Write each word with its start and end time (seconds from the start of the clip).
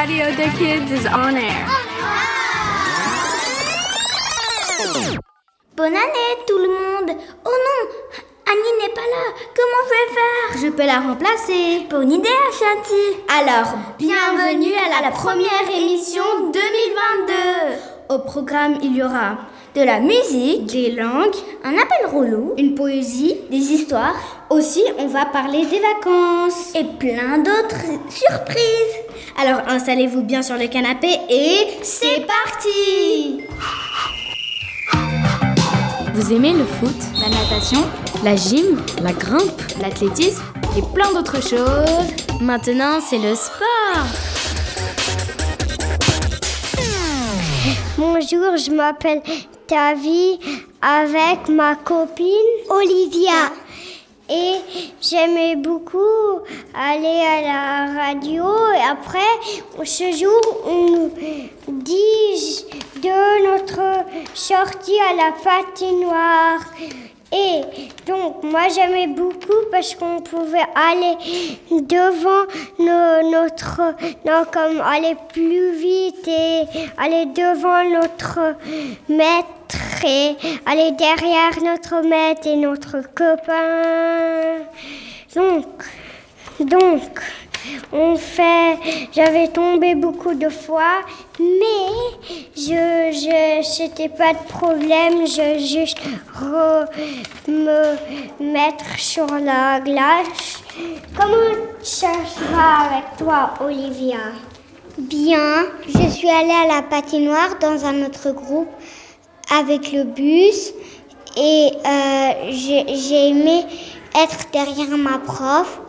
Radio 0.00 0.30
the 0.32 0.48
Kids 0.56 0.90
is 0.90 1.06
on 1.08 1.36
air. 1.36 1.66
Bonne 5.76 5.94
année 5.94 6.32
tout 6.46 6.56
le 6.56 6.68
monde 6.68 7.18
Oh 7.44 7.58
non 7.66 7.80
Annie 8.50 8.76
n'est 8.80 8.94
pas 8.94 9.02
là 9.02 9.24
Comment 9.54 9.82
je 9.84 9.90
vais 9.90 10.14
faire? 10.14 10.62
Je 10.64 10.70
peux 10.74 10.86
la 10.86 11.00
remplacer. 11.00 11.86
Bonne 11.90 12.12
idée 12.12 12.30
Ashanti 12.48 13.20
Alors, 13.28 13.74
bienvenue 13.98 14.72
à 14.74 15.02
la 15.02 15.10
première 15.10 15.68
émission 15.70 16.22
2022. 16.50 18.14
Au 18.14 18.20
programme, 18.20 18.78
il 18.82 18.96
y 18.96 19.02
aura 19.02 19.36
de 19.74 19.82
la 19.82 20.00
musique, 20.00 20.64
des 20.64 20.92
langues, 20.92 21.36
un 21.62 21.74
appel 21.74 22.06
relou, 22.10 22.54
une 22.56 22.74
poésie, 22.74 23.36
des 23.50 23.58
histoires. 23.58 24.39
Aussi, 24.50 24.82
on 24.98 25.06
va 25.06 25.26
parler 25.26 25.64
des 25.66 25.78
vacances. 25.78 26.74
Et 26.74 26.82
plein 26.82 27.38
d'autres 27.38 27.84
surprises. 28.10 28.96
Alors 29.40 29.60
installez-vous 29.68 30.22
bien 30.22 30.42
sur 30.42 30.56
le 30.56 30.66
canapé 30.66 31.06
et 31.28 31.68
c'est 31.82 32.26
parti 32.26 33.44
Vous 36.12 36.32
aimez 36.32 36.52
le 36.52 36.64
foot, 36.64 36.96
la 37.20 37.28
natation, 37.28 37.84
la 38.24 38.34
gym, 38.34 38.82
la 39.02 39.12
grimpe, 39.12 39.62
l'athlétisme 39.80 40.42
et 40.76 40.82
plein 40.94 41.12
d'autres 41.12 41.40
choses 41.40 42.40
Maintenant, 42.40 42.98
c'est 43.00 43.18
le 43.18 43.36
sport. 43.36 44.06
Bonjour, 47.96 48.56
je 48.56 48.72
m'appelle 48.72 49.22
Tavi 49.68 50.40
avec 50.82 51.48
ma 51.48 51.76
copine 51.76 52.26
Olivia. 52.68 53.52
Et 54.30 54.60
j'aimais 55.02 55.56
beaucoup 55.56 55.98
aller 56.72 57.20
à 57.26 57.42
la 57.42 58.00
radio. 58.00 58.44
Et 58.76 58.88
après, 58.88 59.18
ce 59.84 60.12
jour, 60.12 60.40
on 60.64 60.90
nous 60.90 61.12
dit 61.66 62.64
de 63.02 63.46
notre 63.46 64.04
sortie 64.34 64.98
à 65.10 65.14
la 65.14 65.32
patinoire. 65.32 66.60
Et 67.32 67.60
donc, 68.06 68.42
moi 68.42 68.62
j'aimais 68.74 69.06
beaucoup 69.06 69.62
parce 69.70 69.94
qu'on 69.94 70.20
pouvait 70.20 70.66
aller 70.74 71.16
devant 71.70 72.46
notre. 72.80 73.80
Non, 74.26 74.44
comme 74.52 74.80
aller 74.80 75.16
plus 75.32 75.72
vite 75.72 76.26
et 76.26 76.62
aller 76.98 77.26
devant 77.26 77.84
notre 77.88 78.56
maître 79.08 80.04
et 80.04 80.36
aller 80.66 80.90
derrière 80.92 81.62
notre 81.62 82.02
maître 82.02 82.48
et 82.48 82.56
notre 82.56 82.98
copain. 83.14 84.64
Donc, 85.36 85.84
donc, 86.58 87.20
on 87.92 88.16
fait. 88.16 88.78
J'avais 89.12 89.48
tombé 89.48 89.94
beaucoup 89.94 90.34
de 90.34 90.48
fois, 90.48 91.00
mais 91.38 92.28
je, 92.56 93.12
je, 93.12 93.62
c'était 93.62 94.08
pas 94.08 94.32
de 94.32 94.44
problème. 94.48 95.26
Je 95.26 95.58
juste 95.58 95.98
me 97.48 97.96
mettre 98.52 98.98
sur 98.98 99.26
la 99.26 99.80
glace. 99.80 100.62
Comment 101.16 101.56
ça 101.82 102.12
va 102.52 102.86
avec 102.86 103.04
toi, 103.18 103.54
Olivia? 103.60 104.32
Bien. 104.98 105.66
Je 105.86 106.08
suis 106.10 106.28
allée 106.28 106.52
à 106.52 106.66
la 106.76 106.82
patinoire 106.82 107.58
dans 107.60 107.84
un 107.84 108.04
autre 108.04 108.32
groupe 108.32 108.68
avec 109.58 109.92
le 109.92 110.04
bus 110.04 110.72
et 111.36 111.70
euh, 111.86 112.32
j'ai 112.50 113.28
aimé 113.28 113.64
être 114.14 114.50
derrière 114.52 114.96
ma 114.96 115.18
prof 115.18 115.80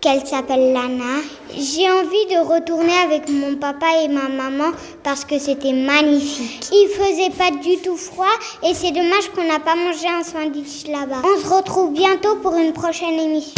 qu'elle 0.00 0.24
s'appelle 0.26 0.72
Lana. 0.72 1.22
J'ai 1.50 1.90
envie 1.90 2.26
de 2.30 2.38
retourner 2.46 2.96
avec 3.04 3.28
mon 3.28 3.56
papa 3.56 3.86
et 4.02 4.08
ma 4.08 4.28
maman 4.28 4.72
parce 5.02 5.24
que 5.24 5.38
c'était 5.38 5.72
magnifique. 5.72 6.68
Il 6.72 6.88
faisait 6.88 7.30
pas 7.30 7.50
du 7.50 7.78
tout 7.78 7.96
froid 7.96 8.26
et 8.62 8.74
c'est 8.74 8.92
dommage 8.92 9.28
qu'on 9.34 9.44
n'a 9.44 9.60
pas 9.60 9.74
mangé 9.74 10.06
un 10.08 10.22
sandwich 10.22 10.86
là-bas. 10.88 11.22
On 11.24 11.40
se 11.40 11.48
retrouve 11.52 11.92
bientôt 11.92 12.36
pour 12.36 12.56
une 12.56 12.72
prochaine 12.72 13.18
émission. 13.18 13.54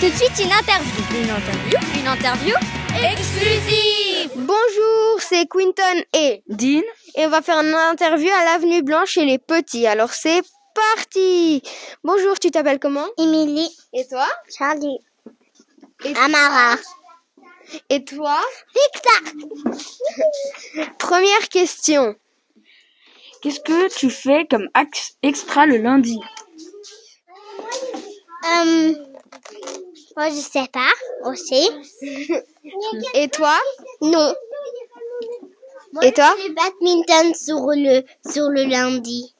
Tout 0.00 0.10
de 0.10 0.16
suite 0.16 0.44
une 0.44 0.52
interview. 0.52 1.02
Une 1.14 1.30
interview 1.30 1.78
Une 2.00 2.08
interview 2.08 2.54
exclusive. 3.12 4.30
Bonjour, 4.36 5.20
c'est 5.20 5.46
Quinton 5.46 6.02
et 6.12 6.42
Dean 6.48 6.82
et 7.16 7.26
on 7.26 7.28
va 7.28 7.42
faire 7.42 7.60
une 7.60 7.74
interview 7.74 8.28
à 8.28 8.44
l'avenue 8.44 8.82
Blanche 8.82 9.10
chez 9.10 9.24
les 9.24 9.38
petits. 9.38 9.86
Alors 9.86 10.12
c'est 10.12 10.42
parti 10.74 11.62
Bonjour, 12.02 12.38
tu 12.38 12.50
t'appelles 12.50 12.80
comment? 12.80 13.06
Émilie. 13.18 13.70
Et 13.92 14.06
toi? 14.06 14.26
Charlie. 14.56 14.98
Et 16.04 16.14
Amara. 16.16 16.76
Et 17.88 18.04
toi? 18.04 18.40
Victor. 18.74 19.22
Première 20.98 21.48
question. 21.48 22.14
Qu'est-ce 23.40 23.60
que 23.60 23.94
tu 23.98 24.10
fais 24.10 24.46
comme 24.46 24.68
extra 25.22 25.66
le 25.66 25.76
lundi? 25.76 26.18
Euh, 28.44 28.94
Moi, 30.16 30.28
je 30.30 30.40
sais 30.40 30.68
pas 30.72 30.90
aussi. 31.24 31.68
Et 33.14 33.28
toi? 33.28 33.56
Non. 34.00 34.34
Et 36.02 36.12
toi? 36.12 36.34
Je 36.38 36.42
fais 36.42 36.50
badminton 36.50 37.34
sur 37.34 37.66
le, 37.68 38.02
sur 38.30 38.48
le 38.48 38.64
lundi. 38.64 39.34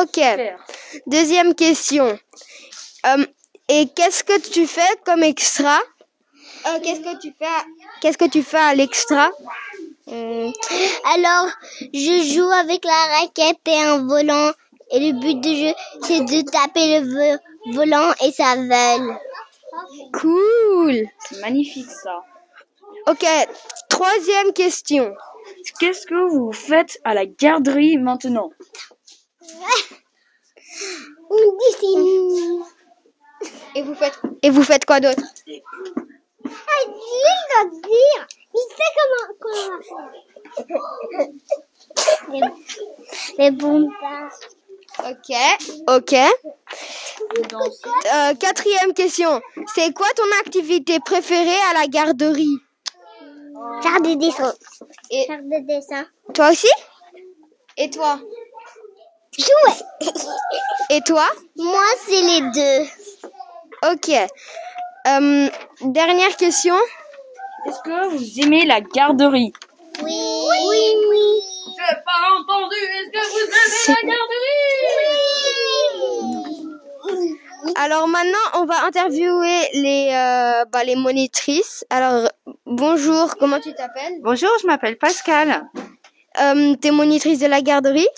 Ok. 0.00 0.20
Deuxième 1.06 1.54
question. 1.54 2.18
Euh, 3.06 3.24
et 3.68 3.88
qu'est-ce 3.94 4.22
que 4.24 4.38
tu 4.50 4.66
fais 4.66 4.96
comme 5.04 5.22
extra? 5.22 5.78
Euh, 6.66 6.78
Qu'est-ce 6.82 7.00
que 7.00 7.18
tu 7.20 7.32
fais 7.38 7.46
Qu'est-ce 8.00 8.18
que 8.18 8.28
tu 8.28 8.42
fais 8.42 8.58
à 8.58 8.74
l'extra? 8.74 9.30
Euh, 10.08 10.50
Alors, 11.14 11.48
je 11.92 12.34
joue 12.34 12.50
avec 12.50 12.84
la 12.84 13.18
raquette 13.18 13.58
et 13.66 13.76
un 13.76 14.06
volant. 14.06 14.52
Et 14.90 15.00
le 15.00 15.18
but 15.18 15.40
du 15.40 15.54
jeu, 15.54 15.74
c'est 16.02 16.20
de 16.20 16.50
taper 16.50 17.00
le 17.00 17.38
volant 17.74 18.10
et 18.24 18.32
ça 18.32 18.54
vole. 18.56 19.18
Cool. 20.14 21.06
C'est 21.28 21.40
magnifique 21.40 21.90
ça. 21.90 22.22
Ok. 23.06 23.24
Troisième 23.88 24.52
question. 24.52 25.12
Qu'est-ce 25.78 26.06
que 26.06 26.28
vous 26.30 26.52
faites 26.52 26.98
à 27.04 27.14
la 27.14 27.26
garderie 27.26 27.98
maintenant? 27.98 28.50
On 31.30 31.56
dessine. 31.58 32.64
Et 33.74 33.82
vous 33.82 33.94
faites 33.94 34.18
Et 34.42 34.50
vous 34.50 34.62
faites 34.62 34.84
quoi 34.84 35.00
d'autre? 35.00 35.22
Ah, 36.44 36.82
il 36.84 36.90
doit 37.50 37.70
dire. 37.82 38.26
Il 38.54 38.66
sait 38.76 38.92
comment. 38.98 39.28
comment... 39.40 40.10
les, 42.32 42.42
les 43.38 43.50
bombes. 43.50 43.92
Ok. 45.00 45.30
Ok. 45.88 46.12
Euh, 48.14 48.34
quatrième 48.34 48.92
question. 48.94 49.40
C'est 49.74 49.92
quoi 49.92 50.08
ton 50.16 50.30
activité 50.40 50.98
préférée 51.00 51.60
à 51.70 51.74
la 51.74 51.86
garderie? 51.86 52.58
Faire 53.82 54.00
des 54.00 54.16
dessins. 54.16 54.54
Et 55.10 55.26
Faire 55.26 55.42
des 55.42 55.60
dessins. 55.60 56.06
Toi 56.34 56.50
aussi? 56.50 56.70
Et 57.76 57.90
toi? 57.90 58.18
Jouer. 59.38 60.10
Et 60.90 61.00
toi? 61.02 61.26
Moi, 61.56 61.84
c'est 62.06 62.22
les 62.22 62.40
deux. 62.40 62.86
Ok. 63.92 64.08
Euh, 65.06 65.48
dernière 65.82 66.36
question. 66.36 66.74
Est-ce 67.66 67.80
que 67.84 68.08
vous 68.08 68.40
aimez 68.44 68.64
la 68.66 68.80
garderie? 68.80 69.52
Oui. 70.02 70.20
Oui, 70.68 70.96
oui. 71.10 71.40
J'ai 71.76 71.96
pas 72.04 72.32
entendu. 72.38 72.76
Est-ce 72.76 73.10
que 73.12 73.18
vous 73.30 73.92
aimez 73.92 74.00
la 74.02 74.02
garderie? 74.10 74.58
Oui. 77.10 77.38
Alors 77.76 78.08
maintenant, 78.08 78.38
on 78.54 78.64
va 78.64 78.84
interviewer 78.84 79.68
les 79.74 80.10
euh, 80.12 80.64
bah, 80.66 80.84
les 80.84 80.96
monitrices. 80.96 81.84
Alors 81.90 82.28
bonjour, 82.66 83.36
comment 83.36 83.60
tu 83.60 83.74
t'appelles? 83.74 84.20
Bonjour, 84.22 84.50
je 84.62 84.66
m'appelle 84.66 84.96
Pascal. 84.98 85.68
Euh, 86.40 86.74
T'es 86.76 86.90
monitrice 86.90 87.38
de 87.40 87.46
la 87.46 87.60
garderie? 87.60 88.08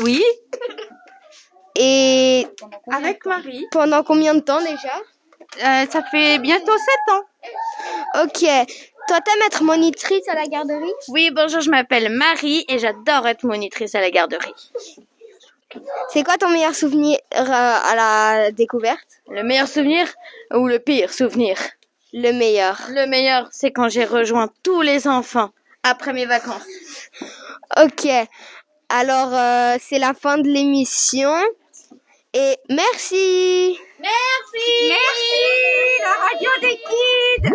Oui. 0.00 0.22
Et 1.76 2.46
avec 2.92 3.24
Marie. 3.26 3.66
Pendant 3.70 4.02
combien 4.02 4.34
de 4.34 4.40
temps 4.40 4.60
déjà? 4.60 4.94
Euh, 5.64 5.86
Ça 5.90 6.02
fait 6.10 6.38
bientôt 6.38 6.76
7 6.76 7.14
ans. 7.14 8.24
Ok. 8.24 8.40
Toi, 9.08 9.20
t'aimes 9.20 9.42
être 9.46 9.62
monitrice 9.62 10.26
à 10.28 10.34
la 10.34 10.46
garderie? 10.46 10.92
Oui, 11.08 11.30
bonjour, 11.32 11.60
je 11.60 11.70
m'appelle 11.70 12.08
Marie 12.10 12.64
et 12.68 12.78
j'adore 12.78 13.26
être 13.28 13.44
monitrice 13.44 13.94
à 13.94 14.00
la 14.00 14.10
garderie. 14.10 14.52
C'est 16.08 16.24
quoi 16.24 16.36
ton 16.38 16.48
meilleur 16.48 16.74
souvenir 16.74 17.16
euh, 17.34 17.38
à 17.44 17.94
la 17.94 18.50
découverte? 18.50 19.06
Le 19.30 19.42
meilleur 19.42 19.68
souvenir 19.68 20.06
ou 20.54 20.66
le 20.66 20.78
pire 20.78 21.12
souvenir? 21.12 21.56
Le 22.12 22.32
meilleur. 22.32 22.80
Le 22.88 23.06
meilleur, 23.06 23.48
c'est 23.52 23.70
quand 23.70 23.88
j'ai 23.88 24.04
rejoint 24.04 24.48
tous 24.62 24.80
les 24.80 25.06
enfants 25.06 25.50
après 25.82 26.12
mes 26.12 26.26
vacances. 26.26 26.66
Ok. 27.76 28.08
Alors, 28.88 29.34
euh, 29.34 29.76
c'est 29.80 29.98
la 29.98 30.14
fin 30.14 30.38
de 30.38 30.48
l'émission. 30.48 31.32
Et 32.32 32.56
merci. 32.68 33.78
Merci. 33.98 34.88
Merci 34.88 35.32
La 36.02 36.12
radio 36.28 36.50
des 36.60 36.78
kids. 36.86 37.50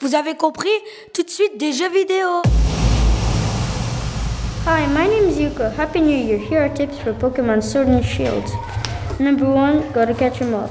Vous 0.00 0.14
avez 0.14 0.36
compris? 0.36 0.68
Tout 1.14 1.22
de 1.22 1.30
suite 1.30 1.56
des 1.56 1.72
jeux 1.72 1.88
vidéo. 1.90 2.42
Hi, 4.66 4.86
my 4.88 5.01
Happy 5.42 6.00
New 6.00 6.16
Year. 6.16 6.38
Here 6.38 6.64
are 6.64 6.68
tips 6.68 6.98
for 6.98 7.12
Pokemon 7.12 7.64
Sword 7.64 7.88
and 7.88 8.04
Shield. 8.04 8.48
Number 9.18 9.44
one, 9.44 9.90
gotta 9.92 10.14
catch 10.14 10.40
'em 10.40 10.54
all. 10.54 10.70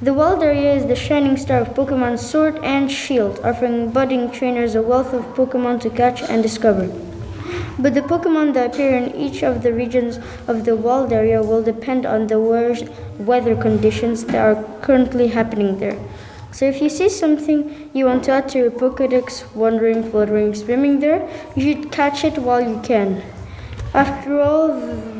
The 0.00 0.14
wild 0.14 0.42
area 0.42 0.72
is 0.74 0.86
the 0.86 0.96
shining 0.96 1.36
star 1.36 1.58
of 1.60 1.74
Pokemon 1.74 2.18
Sword 2.18 2.58
and 2.62 2.90
Shield, 2.90 3.40
offering 3.44 3.90
budding 3.90 4.30
trainers 4.30 4.74
a 4.74 4.80
wealth 4.80 5.12
of 5.12 5.26
Pokemon 5.34 5.80
to 5.80 5.90
catch 5.90 6.22
and 6.22 6.42
discover. 6.42 6.88
But 7.78 7.92
the 7.92 8.00
Pokemon 8.00 8.54
that 8.54 8.74
appear 8.74 8.96
in 8.96 9.14
each 9.14 9.42
of 9.42 9.62
the 9.62 9.74
regions 9.74 10.18
of 10.48 10.64
the 10.64 10.76
wild 10.76 11.12
area 11.12 11.42
will 11.42 11.62
depend 11.62 12.06
on 12.06 12.28
the 12.28 12.40
worst 12.40 12.86
weather 13.18 13.54
conditions 13.54 14.24
that 14.24 14.40
are 14.40 14.64
currently 14.80 15.28
happening 15.28 15.76
there. 15.78 15.98
So 16.52 16.64
if 16.64 16.80
you 16.80 16.88
see 16.88 17.10
something 17.10 17.90
you 17.92 18.06
want 18.06 18.24
to 18.24 18.32
add 18.32 18.48
to 18.48 18.58
your 18.60 18.70
Pokedex, 18.70 19.44
wandering, 19.54 20.02
fluttering, 20.10 20.54
swimming 20.54 21.00
there, 21.00 21.28
you 21.54 21.62
should 21.64 21.92
catch 21.92 22.24
it 22.24 22.38
while 22.38 22.62
you 22.62 22.80
can. 22.82 23.20
After 23.92 24.40
all, 24.40 24.68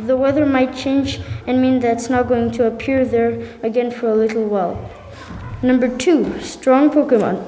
the 0.07 0.17
weather 0.17 0.47
might 0.47 0.77
change 0.77 1.21
and 1.47 1.61
mean 1.61 1.81
that 1.81 1.97
it's 1.97 2.09
not 2.09 2.29
going 2.29 2.53
to 2.53 2.67
appear 2.67 3.05
there 3.05 3.43
again 3.63 3.91
for 3.91 4.09
a 4.09 4.15
little 4.15 4.45
while. 4.45 4.91
Number 5.63 5.89
two, 5.89 6.41
strong 6.41 6.91
Pokemon. 6.91 7.45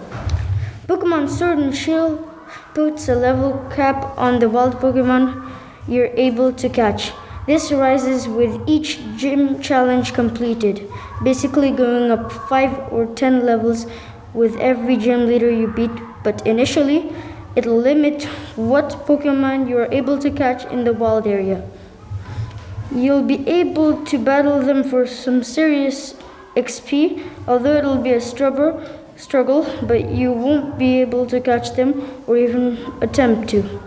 Pokemon 0.89 1.29
Sword 1.29 1.59
and 1.59 1.75
Shield 1.75 2.29
puts 2.75 3.09
a 3.09 3.15
level 3.15 3.65
cap 3.75 4.19
on 4.19 4.41
the 4.41 4.49
wild 4.49 4.75
Pokemon 4.75 5.49
you're 5.87 6.13
able 6.17 6.53
to 6.53 6.69
catch. 6.69 7.13
This 7.47 7.73
rises 7.73 8.29
with 8.29 8.61
each 8.67 9.01
gym 9.17 9.61
challenge 9.61 10.13
completed, 10.15 10.89
basically 11.23 11.71
going 11.71 12.11
up 12.11 12.31
5 12.31 12.93
or 12.93 13.07
10 13.07 13.45
levels 13.47 13.87
with 14.35 14.57
every 14.59 14.97
gym 14.97 15.27
leader 15.27 15.51
you 15.51 15.69
beat, 15.69 15.91
but 16.23 16.47
initially, 16.47 17.13
it'll 17.57 17.79
limit 17.79 18.25
what 18.57 18.91
Pokemon 19.07 19.69
you 19.69 19.79
are 19.79 19.93
able 19.93 20.19
to 20.19 20.31
catch 20.31 20.65
in 20.73 20.85
the 20.85 20.93
wild 20.93 21.27
area. 21.27 21.63
You'll 22.95 23.23
be 23.23 23.49
able 23.49 24.05
to 24.05 24.19
battle 24.19 24.61
them 24.61 24.85
for 24.85 25.07
some 25.07 25.43
serious 25.43 26.15
XP, 26.57 27.27
although 27.49 27.77
it'll 27.77 28.03
be 28.03 28.13
a 28.13 28.21
struggle, 28.21 28.83
struggle, 29.17 29.67
but 29.83 30.11
you 30.11 30.33
won't 30.33 30.79
be 30.79 31.01
able 31.01 31.27
to 31.27 31.41
catch 31.41 31.73
them 31.73 32.09
or 32.27 32.37
even 32.37 32.79
attempt 33.01 33.49
to. 33.51 33.81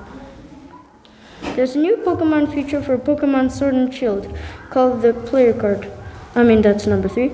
There's 1.56 1.76
a 1.76 1.80
new 1.80 1.98
Pokemon 1.98 2.54
feature 2.54 2.82
for 2.82 2.98
Pokemon 2.98 3.52
Sword 3.52 3.76
and 3.76 3.94
Shield 3.94 4.36
called 4.70 5.02
the 5.02 5.14
Player 5.14 5.54
Card. 5.54 5.90
I 6.34 6.44
mean, 6.44 6.62
that's 6.62 6.86
number 6.86 7.08
three. 7.08 7.32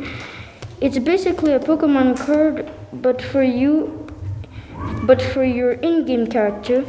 It's 0.80 1.00
basically 1.00 1.54
a 1.54 1.60
Pokemon 1.60 2.18
card, 2.18 2.70
but 2.92 3.22
for 3.22 3.42
you, 3.42 4.01
but 5.04 5.22
for 5.22 5.44
your 5.44 5.74
in-game 5.74 6.28
character, 6.28 6.82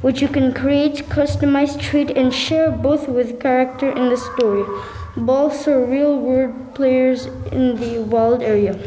which 0.00 0.22
you 0.22 0.28
can 0.28 0.52
create, 0.52 1.08
customize, 1.08 1.78
trade, 1.80 2.10
and 2.10 2.32
share 2.32 2.70
both 2.70 3.08
with 3.08 3.40
character 3.40 3.90
in 3.90 4.08
the 4.08 4.16
story, 4.16 4.64
but 5.16 5.32
also 5.32 5.84
real-world 5.84 6.74
players 6.74 7.26
in 7.52 7.76
the 7.76 8.02
wild 8.02 8.42
area. 8.42 8.78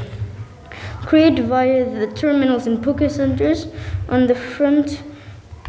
Create 1.05 1.37
via 1.39 1.83
the 1.83 2.07
terminals 2.15 2.65
and 2.65 2.81
Poke 2.81 3.09
Centers. 3.09 3.67
On 4.09 4.27
the 4.27 4.35
front 4.35 5.03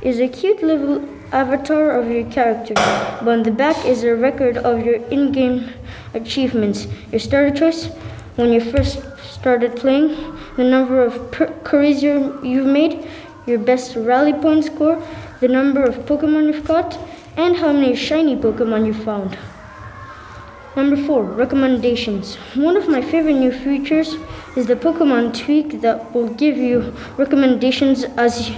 is 0.01 0.21
a 0.21 0.29
cute 0.29 0.63
little 0.63 1.07
avatar 1.33 1.91
of 1.91 2.11
your 2.11 2.25
character, 2.31 2.75
but 2.75 3.29
on 3.29 3.43
the 3.43 3.51
back 3.51 3.85
is 3.85 4.05
a 4.05 4.15
record 4.15 4.57
of 4.57 4.85
your 4.85 4.97
in 5.09 5.33
game 5.33 5.71
achievements. 6.15 6.87
Your 7.11 7.19
starter 7.19 7.55
choice 7.55 7.87
when 8.37 8.53
you 8.53 8.61
first 8.61 9.03
started 9.19 9.77
playing, 9.77 10.15
the 10.57 10.65
number 10.65 11.05
of 11.05 11.19
curries 11.65 12.03
you- 12.03 12.39
you've 12.43 12.67
made, 12.67 13.07
your 13.47 13.59
best 13.59 13.97
rally 13.97 14.33
point 14.33 14.65
score, 14.65 14.99
the 15.41 15.49
number 15.49 15.83
of 15.83 16.07
Pokemon 16.07 16.47
you've 16.47 16.65
caught, 16.65 16.99
and 17.37 17.57
how 17.57 17.73
many 17.73 17.95
shiny 17.95 18.37
Pokemon 18.37 18.87
you 18.87 18.95
found. 18.95 19.37
Number 20.77 20.97
four, 20.97 21.23
recommendations. 21.23 22.37
One 22.57 22.77
of 22.77 22.89
my 22.89 23.01
favorite 23.01 23.39
new 23.39 23.53
features 23.53 24.17
is 24.57 24.67
the 24.67 24.75
Pokemon 24.75 25.33
tweak 25.33 25.81
that 25.83 26.13
will 26.13 26.29
give 26.29 26.57
you 26.57 26.93
recommendations 27.17 28.05
as 28.17 28.51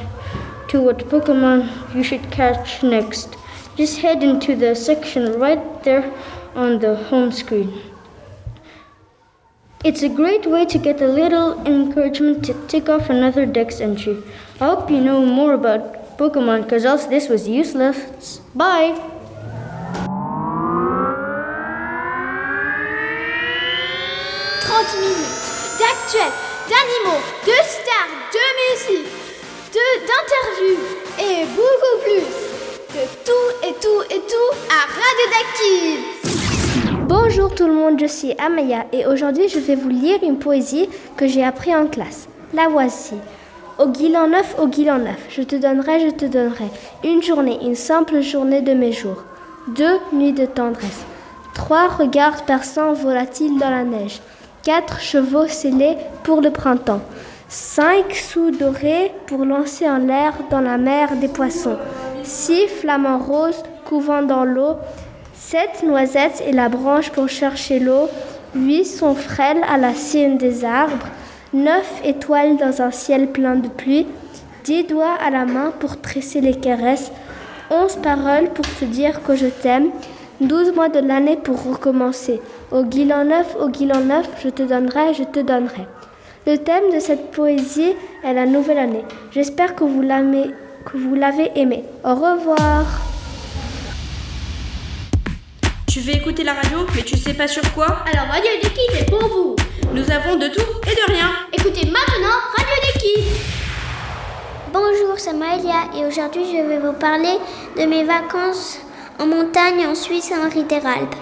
to 0.68 0.80
what 0.80 1.10
Pokemon 1.10 1.68
you 1.94 2.02
should 2.02 2.30
catch 2.30 2.82
next. 2.82 3.36
Just 3.76 3.98
head 3.98 4.22
into 4.22 4.56
the 4.56 4.74
section 4.74 5.38
right 5.38 5.82
there 5.84 6.10
on 6.54 6.78
the 6.78 6.96
home 6.96 7.30
screen. 7.30 7.95
It's 9.86 10.02
a 10.02 10.08
great 10.08 10.46
way 10.46 10.64
to 10.66 10.78
get 10.78 11.00
a 11.00 11.06
little 11.06 11.64
encouragement 11.64 12.44
to 12.46 12.54
tick 12.66 12.88
off 12.88 13.08
another 13.08 13.46
Dex 13.46 13.80
entry. 13.80 14.20
I 14.60 14.64
hope 14.64 14.90
you 14.90 15.00
know 15.00 15.24
more 15.24 15.52
about 15.54 16.18
Pokemon 16.18 16.64
because 16.64 16.84
else 16.84 17.06
this 17.06 17.28
was 17.28 17.46
useless. 17.46 18.40
Bye! 18.52 18.96
30 24.60 24.98
minutes 25.04 25.78
d'actuels, 25.78 26.34
d'animaux, 26.68 27.22
de 27.46 27.58
stars, 27.70 28.10
de 28.34 28.44
musique, 28.58 29.12
d'interviews 29.72 30.82
et 31.16 31.46
beaucoup 31.54 31.96
plus. 32.02 32.34
De 32.92 33.04
tout 33.24 33.48
et 33.62 33.74
tout 33.80 34.02
et 34.10 34.22
tout 34.26 34.52
à 34.68 34.80
Radio 34.98 35.26
Kids. 35.54 36.45
Bonjour 37.08 37.54
tout 37.54 37.68
le 37.68 37.72
monde, 37.72 38.00
je 38.00 38.06
suis 38.06 38.34
Amaya 38.44 38.86
et 38.92 39.06
aujourd'hui 39.06 39.48
je 39.48 39.60
vais 39.60 39.76
vous 39.76 39.88
lire 39.88 40.18
une 40.24 40.40
poésie 40.40 40.88
que 41.16 41.28
j'ai 41.28 41.44
appris 41.44 41.72
en 41.72 41.86
classe. 41.86 42.28
La 42.52 42.66
voici. 42.66 43.14
Au 43.78 43.86
guilan 43.86 44.26
neuf, 44.26 44.56
au 44.58 44.66
guilan 44.66 44.98
neuf, 44.98 45.24
je 45.28 45.42
te 45.42 45.54
donnerai, 45.54 46.00
je 46.00 46.10
te 46.10 46.24
donnerai 46.24 46.64
une 47.04 47.22
journée, 47.22 47.60
une 47.62 47.76
simple 47.76 48.22
journée 48.22 48.60
de 48.60 48.74
mes 48.74 48.90
jours. 48.90 49.22
Deux 49.68 50.00
nuits 50.12 50.32
de 50.32 50.46
tendresse. 50.46 51.04
Trois 51.54 51.86
regards 51.86 52.44
perçants 52.44 52.92
volatiles 52.92 53.56
dans 53.60 53.70
la 53.70 53.84
neige. 53.84 54.20
Quatre 54.64 55.00
chevaux 55.00 55.46
scellés 55.46 55.96
pour 56.24 56.40
le 56.40 56.50
printemps. 56.50 57.02
Cinq 57.48 58.16
sous 58.16 58.50
dorés 58.50 59.12
pour 59.28 59.44
lancer 59.44 59.88
en 59.88 59.98
l'air 59.98 60.32
dans 60.50 60.60
la 60.60 60.76
mer 60.76 61.14
des 61.20 61.28
poissons. 61.28 61.76
Six 62.24 62.66
flamants 62.66 63.20
roses 63.20 63.62
couvant 63.84 64.22
dans 64.22 64.44
l'eau. 64.44 64.74
Sept 65.38 65.84
noisettes 65.84 66.42
et 66.46 66.52
la 66.52 66.68
branche 66.68 67.10
pour 67.10 67.28
chercher 67.28 67.78
l'eau. 67.78 68.08
Huit 68.54 68.84
sont 68.86 69.14
frêles 69.14 69.62
à 69.68 69.76
la 69.76 69.94
cime 69.94 70.38
des 70.38 70.64
arbres. 70.64 71.06
Neuf 71.52 72.00
étoiles 72.04 72.56
dans 72.56 72.82
un 72.82 72.90
ciel 72.90 73.28
plein 73.28 73.54
de 73.54 73.68
pluie. 73.68 74.06
Dix 74.64 74.84
doigts 74.84 75.16
à 75.24 75.30
la 75.30 75.44
main 75.44 75.72
pour 75.78 76.00
tresser 76.00 76.40
les 76.40 76.54
caresses. 76.54 77.12
Onze 77.70 77.96
paroles 77.96 78.50
pour 78.54 78.64
te 78.64 78.84
dire 78.84 79.22
que 79.22 79.36
je 79.36 79.46
t'aime. 79.46 79.90
Douze 80.40 80.74
mois 80.74 80.88
de 80.88 81.00
l'année 81.00 81.36
pour 81.36 81.62
recommencer. 81.62 82.40
Au 82.72 82.82
guilan 82.82 83.24
neuf, 83.24 83.56
au 83.60 83.68
guilan 83.68 84.00
neuf, 84.00 84.28
je 84.42 84.48
te 84.48 84.62
donnerai, 84.62 85.14
je 85.14 85.24
te 85.24 85.40
donnerai. 85.40 85.86
Le 86.46 86.58
thème 86.58 86.92
de 86.94 86.98
cette 86.98 87.30
poésie 87.30 87.94
est 88.24 88.34
la 88.34 88.46
nouvelle 88.46 88.78
année. 88.78 89.04
J'espère 89.32 89.74
que 89.74 89.84
vous 89.84 90.02
l'avez, 90.02 91.50
aimé. 91.54 91.84
Au 92.04 92.14
revoir. 92.14 92.84
Tu 95.96 96.02
veux 96.02 96.14
écouter 96.14 96.44
la 96.44 96.52
radio, 96.52 96.80
mais 96.94 97.00
tu 97.00 97.16
sais 97.16 97.32
pas 97.32 97.48
sur 97.48 97.62
quoi 97.72 97.86
Alors 98.12 98.26
Radio 98.30 98.50
des 98.62 98.68
Kids 98.68 99.00
est 99.00 99.08
pour 99.08 99.26
vous. 99.28 99.56
Nous 99.94 100.10
avons 100.10 100.36
de 100.36 100.48
tout 100.48 100.60
et 100.86 100.94
de 100.94 101.10
rien. 101.10 101.30
Écoutez 101.54 101.86
maintenant 101.86 102.36
Radio 102.54 102.74
des 102.82 103.00
Kids. 103.00 103.24
Bonjour, 104.74 105.14
c'est 105.16 105.32
Maëlia 105.32 105.88
et 105.96 106.04
aujourd'hui 106.04 106.42
je 106.52 106.68
vais 106.68 106.80
vous 106.80 106.92
parler 106.92 107.38
de 107.78 107.84
mes 107.86 108.04
vacances 108.04 108.78
en 109.18 109.24
montagne 109.24 109.86
en 109.86 109.94
Suisse 109.94 110.30
et 110.32 110.34
en 110.34 110.50
Riteralp. 110.50 111.14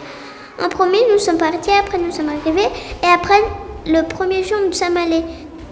En 0.61 0.69
premier, 0.69 0.99
nous 1.13 1.21
sommes 1.21 1.39
partis, 1.39 1.71
après 1.71 1.99
nous 1.99 2.11
sommes 2.11 2.31
arrivés 2.31 2.69
et 3.01 3.07
après 3.07 3.45
le 3.87 4.03
premier 4.03 4.43
jour, 4.43 4.59
nous 4.67 4.73
sommes 4.73 4.97
allés, 4.97 5.23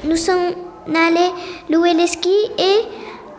nous 0.04 0.14
sommes 0.14 0.54
allés 0.86 1.32
louer 1.68 1.94
les 1.94 2.06
skis 2.06 2.52
et 2.56 2.82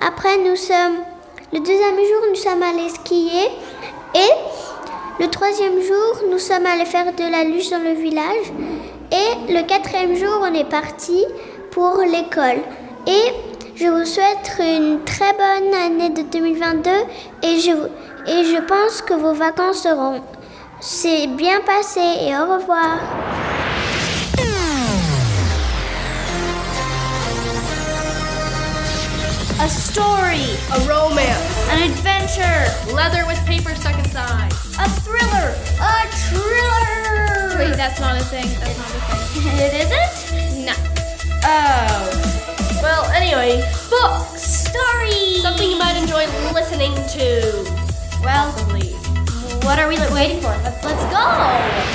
après 0.05 0.39
nous 0.39 0.58
sommes, 0.58 1.05
le 1.53 1.60
deuxième 1.60 1.96
jour, 1.96 2.22
nous 2.32 2.36
sommes 2.36 2.63
allés 2.63 2.89
skier 2.89 3.48
et 4.13 4.62
le 5.20 5.27
troisième 5.27 5.79
jour, 5.82 6.29
nous 6.32 6.39
sommes 6.39 6.65
allés 6.65 6.86
faire 6.86 7.13
de 7.13 7.32
la 7.32 7.43
luge 7.43 7.70
dans 7.70 7.84
le 7.84 7.93
village 7.93 8.51
et 9.12 9.53
le 9.53 9.62
quatrième 9.62 10.15
jour, 10.15 10.39
on 10.41 10.53
est 10.53 10.67
parti 10.67 11.24
pour 11.72 12.00
l'école. 12.00 12.62
Et 13.05 13.32
je 13.75 13.88
vous 13.88 14.05
souhaite 14.05 14.55
une 14.60 15.03
très 15.03 15.32
bonne 15.34 15.74
année 15.74 16.10
de 16.10 16.24
2022 16.24 16.89
et 17.43 17.60
je, 17.60 18.60
pense 18.62 19.01
que 19.03 19.13
vos 19.13 19.34
vacances 19.34 19.84
seront 19.84 20.22
c'est 20.79 21.27
bien 21.27 21.62
passé 21.62 22.00
et 22.00 22.36
au 22.36 22.55
revoir. 22.55 22.98
story, 29.70 30.58
a 30.72 30.77
romance, 30.91 31.52
an 31.70 31.89
adventure, 31.89 32.93
leather 32.93 33.25
with 33.25 33.39
paper 33.46 33.74
stuck 33.75 33.98
inside, 34.00 34.51
a 34.79 34.89
thriller, 35.01 35.55
a 35.79 36.08
thriller. 36.27 37.58
Wait, 37.58 37.75
that's 37.75 38.00
not 38.00 38.20
a 38.20 38.24
thing. 38.25 38.48
That's 38.60 38.77
not 38.77 38.89
a 38.89 39.00
thing. 39.00 39.60
it 39.60 39.74
isn't? 39.86 40.65
No. 40.65 40.74
Oh. 41.46 42.24
Well, 42.82 43.05
anyway, 43.12 43.63
books, 43.89 44.67
stories, 44.67 45.41
something 45.41 45.70
you 45.70 45.77
might 45.77 45.96
enjoy 45.96 46.25
listening 46.53 46.93
to. 47.15 47.63
Well, 48.24 48.51
Possibly. 48.51 48.93
what 49.65 49.79
are 49.79 49.88
we 49.88 49.98
waiting 50.13 50.41
for? 50.41 50.55
Let's, 50.63 50.84
let's 50.84 51.05
go. 51.12 51.93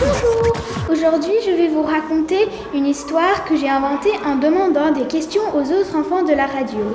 Bonjour 0.00 0.46
Aujourd'hui, 0.88 1.34
je 1.44 1.50
vais 1.50 1.68
vous 1.68 1.82
raconter 1.82 2.48
une 2.74 2.86
histoire 2.86 3.44
que 3.44 3.56
j'ai 3.56 3.68
inventée 3.68 4.12
en 4.24 4.36
demandant 4.36 4.90
des 4.92 5.06
questions 5.06 5.42
aux 5.54 5.62
autres 5.72 5.96
enfants 5.96 6.22
de 6.22 6.32
la 6.32 6.46
radio. 6.46 6.94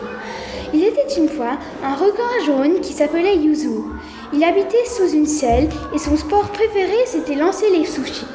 Il 0.73 0.83
était 0.83 1.15
une 1.17 1.29
fois 1.29 1.57
un 1.83 1.95
requin 1.95 2.45
jaune 2.45 2.79
qui 2.81 2.93
s'appelait 2.93 3.35
Yuzu. 3.35 3.81
Il 4.33 4.43
habitait 4.43 4.85
sous 4.85 5.13
une 5.13 5.25
selle 5.25 5.67
et 5.93 5.97
son 5.97 6.15
sport 6.15 6.49
préféré 6.49 6.95
c'était 7.05 7.35
lancer 7.35 7.65
les 7.71 7.85
sushis. 7.85 8.25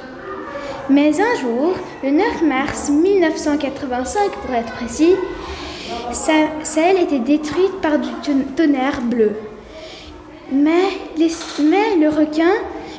Mais 0.90 1.20
un 1.20 1.34
jour, 1.40 1.74
le 2.04 2.10
9 2.10 2.42
mars 2.42 2.90
1985 2.90 4.30
pour 4.32 4.54
être 4.54 4.72
précis, 4.74 5.14
sa 6.12 6.32
selle 6.62 6.98
était 6.98 7.18
détruite 7.18 7.80
par 7.80 7.98
du 7.98 8.10
tonnerre 8.54 9.00
bleu. 9.00 9.32
Mais, 10.52 10.90
mais 11.18 11.96
le 11.96 12.08
requin, 12.08 12.52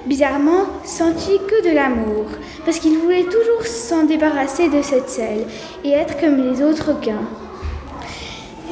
bizarrement, 0.05 0.65
sentit 0.83 1.39
que 1.47 1.69
de 1.69 1.73
l'amour, 1.73 2.25
parce 2.65 2.79
qu'il 2.79 2.97
voulait 2.97 3.23
toujours 3.23 3.65
s'en 3.65 4.03
débarrasser 4.03 4.67
de 4.67 4.81
cette 4.81 5.09
selle 5.09 5.45
et 5.85 5.91
être 5.91 6.19
comme 6.19 6.37
les 6.37 6.61
autres 6.61 6.93
requins. 6.93 7.23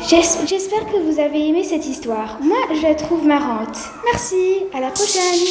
J'es- 0.08 0.46
J'espère 0.48 0.86
que 0.92 0.98
vous 0.98 1.20
avez 1.20 1.48
aimé 1.48 1.64
cette 1.64 1.86
histoire. 1.86 2.38
Moi, 2.42 2.58
je 2.74 2.82
la 2.82 2.96
trouve 2.96 3.26
marrante. 3.26 3.78
Merci, 4.12 4.64
à 4.74 4.80
la 4.80 4.90
prochaine. 4.90 5.46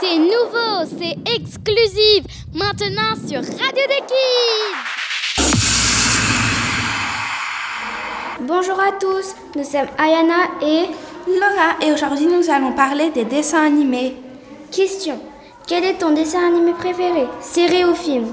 C'est 0.00 0.18
nouveau, 0.18 0.84
c'est 0.98 1.16
exclusif. 1.34 2.24
Maintenant 2.54 3.14
sur 3.28 3.38
Radio 3.40 3.84
des 3.88 4.02
Kids. 4.06 4.76
Bonjour 8.42 8.78
à 8.78 8.92
tous, 8.92 9.34
nous 9.56 9.64
sommes 9.64 9.88
Ayana 9.98 10.44
et 10.62 10.84
Laura 11.26 11.76
et 11.80 11.90
aujourd'hui 11.92 12.26
nous 12.26 12.48
allons 12.50 12.72
parler 12.72 13.10
des 13.10 13.24
dessins 13.24 13.64
animés. 13.64 14.14
Question. 14.70 15.18
Quel 15.66 15.84
est 15.84 15.94
ton 15.94 16.10
dessin 16.12 16.46
animé 16.46 16.72
préféré 16.74 17.26
Série 17.40 17.84
ou 17.84 17.94
film? 17.94 18.26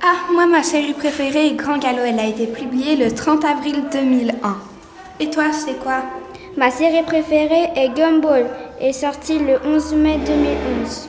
Ah, 0.00 0.32
moi 0.32 0.46
ma 0.46 0.62
série 0.62 0.92
préférée 0.92 1.48
est 1.48 1.54
Grand 1.54 1.78
Galop, 1.78 2.02
elle 2.06 2.20
a 2.20 2.26
été 2.26 2.46
publiée 2.46 2.94
le 2.94 3.12
30 3.12 3.44
avril 3.44 3.84
2001. 3.92 4.56
Et 5.18 5.28
toi, 5.28 5.46
c'est 5.52 5.78
quoi? 5.80 6.02
Ma 6.56 6.70
série 6.70 7.02
préférée 7.02 7.70
est 7.74 7.88
Gumball 7.96 8.46
et 8.80 8.92
sortie 8.92 9.40
le 9.40 9.58
11 9.64 9.94
mai 9.94 10.18
2011. 10.24 11.08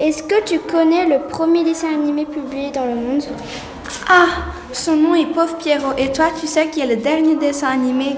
Est-ce 0.00 0.24
que 0.24 0.42
tu 0.44 0.58
connais 0.58 1.06
le 1.06 1.20
premier 1.28 1.62
dessin 1.62 1.94
animé 1.94 2.24
publié 2.24 2.72
dans 2.72 2.86
le 2.86 2.96
monde? 2.96 3.22
Ah, 4.08 4.26
son 4.72 4.96
nom 4.96 5.14
est 5.14 5.26
Pauvre 5.26 5.56
Pierrot. 5.58 5.92
Et 5.98 6.10
toi, 6.10 6.26
tu 6.40 6.48
sais 6.48 6.68
qui 6.68 6.80
est 6.80 6.86
le 6.86 6.96
dernier 6.96 7.36
dessin 7.36 7.68
animé 7.68 8.16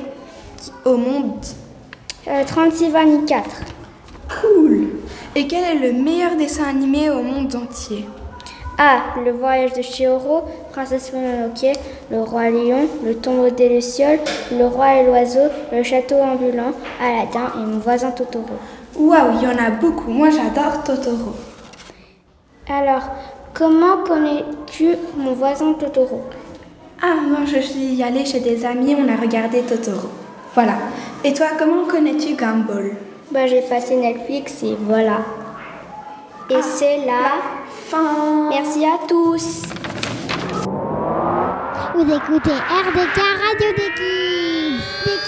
au 0.86 0.96
monde? 0.96 1.44
Euh, 2.26 2.42
3624. 2.46 3.44
Cool 4.40 4.88
Et 5.36 5.46
quel 5.46 5.64
est 5.64 5.92
le 5.92 5.92
meilleur 5.92 6.36
dessin 6.36 6.64
animé 6.64 7.10
au 7.10 7.22
monde 7.22 7.54
entier? 7.54 8.06
A. 8.78 9.20
Le 9.24 9.30
voyage 9.30 9.72
de 9.74 9.82
Chihiro, 9.82 10.44
Princesse 10.72 11.12
Mononoke, 11.12 11.76
Le 12.10 12.20
roi 12.22 12.50
lion, 12.50 12.88
Le 13.04 13.14
tombeau 13.14 13.48
des 13.50 13.68
lucioles, 13.68 14.18
Le 14.50 14.66
roi 14.66 14.94
et 14.96 15.06
l'oiseau, 15.06 15.48
Le 15.72 15.82
château 15.82 16.16
ambulant, 16.16 16.72
Aladdin 17.00 17.52
et 17.56 17.66
Mon 17.66 17.78
voisin 17.78 18.10
Totoro. 18.10 18.44
Waouh, 18.98 19.34
il 19.40 19.42
y 19.44 19.46
en 19.46 19.58
a 19.64 19.70
beaucoup. 19.70 20.10
Moi, 20.10 20.28
j'adore 20.30 20.82
Totoro. 20.82 21.34
Alors, 22.68 23.02
comment 23.52 23.98
connais-tu 24.04 24.96
Mon 25.16 25.32
voisin 25.34 25.74
Totoro? 25.74 26.22
Ah, 27.00 27.16
moi, 27.26 27.40
je 27.46 27.60
suis 27.60 28.02
allée 28.02 28.24
chez 28.24 28.40
des 28.40 28.64
amis, 28.64 28.96
on 28.98 29.12
a 29.12 29.16
regardé 29.20 29.60
Totoro. 29.62 30.08
Voilà. 30.54 30.74
Et 31.22 31.32
toi, 31.32 31.46
comment 31.58 31.84
connais-tu 31.84 32.34
Gumball? 32.34 32.96
Bah, 33.30 33.46
J'ai 33.46 33.62
passé 33.62 33.94
Netflix 33.96 34.62
et 34.62 34.76
voilà. 34.80 35.18
Et 36.50 36.60
c'est 36.60 36.98
la 37.06 37.40
fin. 37.84 38.48
Merci 38.50 38.84
à 38.84 38.98
tous. 39.06 39.62
Vous 41.94 42.02
écoutez 42.02 42.50
RDK 42.50 43.18
Radio 43.44 43.70
des 43.76 43.90
Kids. 43.96 44.82
Des 45.04 45.18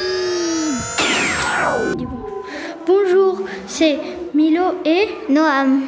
Kids. 1.97 2.07
Bonjour, 2.87 3.41
c'est 3.67 3.99
Milo 4.35 4.75
et 4.85 5.09
Noam. 5.29 5.83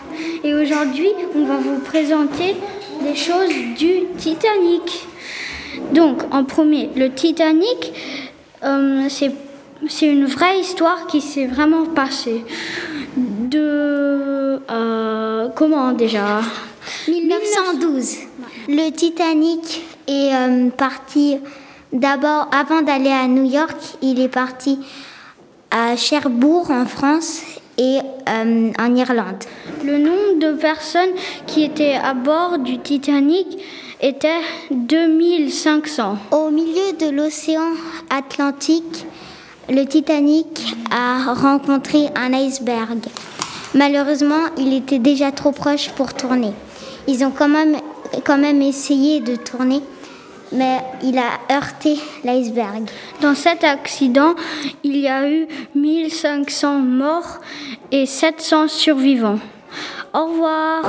Et 0.44 0.54
aujourd'hui, 0.54 1.08
on 1.34 1.44
va 1.44 1.56
vous 1.56 1.80
présenter 1.80 2.56
des 3.02 3.14
choses 3.14 3.50
du 3.76 4.04
Titanic. 4.16 5.06
Donc, 5.92 6.22
en 6.32 6.44
premier, 6.44 6.90
le 6.96 7.10
Titanic, 7.10 7.92
euh, 8.64 9.06
c'est 9.08 9.32
c'est 9.86 10.06
une 10.06 10.26
vraie 10.26 10.58
histoire 10.58 11.06
qui 11.06 11.20
s'est 11.20 11.46
vraiment 11.46 11.86
passée. 11.86 12.44
De. 13.16 14.47
Comment 15.58 15.90
déjà 15.90 16.40
1912. 17.08 18.16
Le 18.68 18.90
Titanic 18.90 19.82
est 20.06 20.32
euh, 20.32 20.70
parti 20.70 21.36
d'abord, 21.92 22.48
avant 22.52 22.82
d'aller 22.82 23.10
à 23.10 23.26
New 23.26 23.42
York, 23.42 23.76
il 24.00 24.20
est 24.20 24.28
parti 24.28 24.78
à 25.72 25.96
Cherbourg 25.96 26.70
en 26.70 26.86
France 26.86 27.42
et 27.76 27.98
euh, 28.28 28.70
en 28.78 28.94
Irlande. 28.94 29.44
Le 29.84 29.98
nombre 29.98 30.38
de 30.38 30.52
personnes 30.52 31.10
qui 31.48 31.64
étaient 31.64 31.96
à 31.96 32.14
bord 32.14 32.58
du 32.58 32.78
Titanic 32.78 33.58
était 34.00 34.42
2500. 34.70 36.18
Au 36.30 36.50
milieu 36.50 36.92
de 37.00 37.10
l'océan 37.10 37.72
Atlantique, 38.10 39.06
le 39.68 39.84
Titanic 39.86 40.76
a 40.92 41.34
rencontré 41.34 42.06
un 42.14 42.32
iceberg. 42.32 43.00
Malheureusement, 43.74 44.46
il 44.56 44.74
était 44.74 44.98
déjà 44.98 45.30
trop 45.32 45.52
proche 45.52 45.90
pour 45.90 46.14
tourner. 46.14 46.52
Ils 47.06 47.24
ont 47.24 47.30
quand 47.30 47.48
même, 47.48 47.76
quand 48.24 48.38
même 48.38 48.62
essayé 48.62 49.20
de 49.20 49.36
tourner, 49.36 49.82
mais 50.52 50.78
il 51.02 51.18
a 51.18 51.54
heurté 51.54 51.98
l'iceberg. 52.24 52.88
Dans 53.20 53.34
cet 53.34 53.64
accident, 53.64 54.34
il 54.84 54.96
y 54.96 55.08
a 55.08 55.28
eu 55.30 55.46
1500 55.74 56.78
morts 56.80 57.40
et 57.92 58.06
700 58.06 58.68
survivants. 58.68 59.38
Au 60.14 60.26
revoir. 60.26 60.82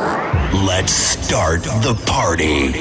Let's 0.65 0.93
start 0.93 1.63
the 1.81 1.93
party. 2.05 2.71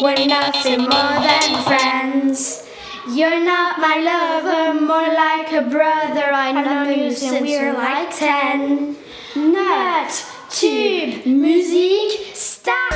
We're 0.00 0.26
nothing 0.26 0.82
more 0.82 1.18
than 1.26 1.62
friends. 1.64 2.64
You're 3.08 3.44
not 3.44 3.80
my 3.80 3.96
lover, 3.98 4.80
more 4.80 5.08
like 5.08 5.50
a 5.52 5.62
brother. 5.62 6.32
I 6.32 6.52
know 6.52 6.88
you 6.88 7.12
since 7.12 7.40
we're 7.40 7.72
like 7.72 8.16
ten. 8.16 8.94
Note, 9.34 10.24
tube, 10.50 11.26
musique, 11.26 12.30
start. 12.32 12.92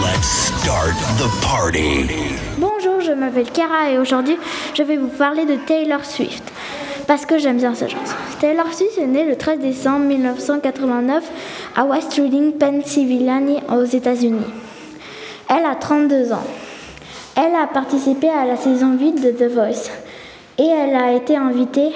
Let's 0.00 0.28
start 0.28 0.94
the 1.18 1.28
party. 1.42 2.06
Bonjour, 2.56 3.02
je 3.02 3.12
m'appelle 3.12 3.50
Kara 3.52 3.90
et 3.90 3.98
aujourd'hui 3.98 4.38
je 4.74 4.82
vais 4.82 4.96
vous 4.96 5.08
parler 5.08 5.44
de 5.44 5.56
Taylor 5.66 6.04
Swift 6.06 6.44
parce 7.06 7.26
que 7.26 7.38
j'aime 7.38 7.58
bien 7.58 7.74
cette 7.74 7.90
chanson. 7.90 8.14
Taylor 8.40 8.72
Swift 8.72 8.98
est 8.98 9.06
née 9.06 9.24
le 9.24 9.36
13 9.36 9.60
décembre 9.60 10.06
1989 10.06 11.24
à 11.76 11.84
West 11.84 12.12
Reading, 12.14 12.52
Pennsylvanie, 12.52 13.60
aux 13.70 13.84
États-Unis. 13.84 14.46
Elle 15.48 15.64
a 15.64 15.74
32 15.74 16.32
ans. 16.32 16.44
Elle 17.36 17.54
a 17.54 17.66
participé 17.66 18.28
à 18.28 18.44
la 18.44 18.56
saison 18.56 18.96
8 18.98 19.20
de 19.20 19.30
The 19.30 19.52
Voice 19.52 19.90
et 20.58 20.66
elle 20.66 20.94
a 20.94 21.12
été 21.12 21.36
invitée 21.36 21.92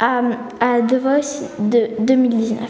à, 0.00 0.20
à 0.60 0.80
The 0.80 0.94
Voice 0.94 1.42
de 1.58 1.88
2019. 2.00 2.60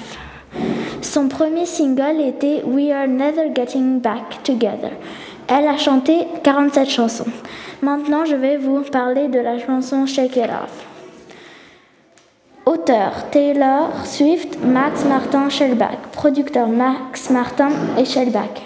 Son 1.02 1.28
premier 1.28 1.66
single 1.66 2.20
était 2.20 2.62
We 2.66 2.90
Are 2.90 3.06
Never 3.06 3.52
Getting 3.54 4.00
Back 4.00 4.42
Together. 4.42 4.90
Elle 5.49 5.68
a 5.68 5.76
chanté 5.76 6.26
47 6.42 6.90
chansons. 6.90 7.26
Maintenant, 7.82 8.25
je 8.25 8.35
vais 8.35 8.56
vous 8.56 8.80
parler 8.82 9.28
de 9.28 9.38
la 9.38 9.58
chanson 9.58 10.06
Shake 10.06 10.37
It 10.37 10.44
Off. 10.44 10.95
Auteur 12.68 13.30
Taylor 13.30 14.04
Swift, 14.04 14.58
Max 14.61 15.04
Martin 15.04 15.49
Shellback. 15.49 16.11
Producteur 16.11 16.66
Max 16.66 17.30
Martin 17.30 17.68
et 17.96 18.04
Shellback. 18.04 18.61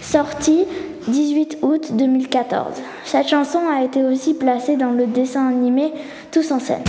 Sortie 0.00 0.64
18 1.08 1.58
août 1.62 1.88
2014. 1.90 2.76
Cette 3.04 3.26
chanson 3.26 3.58
a 3.68 3.82
été 3.82 4.04
aussi 4.04 4.34
placée 4.34 4.76
dans 4.76 4.92
le 4.92 5.08
dessin 5.08 5.48
animé 5.48 5.92
Tous 6.30 6.52
en 6.52 6.60
scène. 6.60 6.84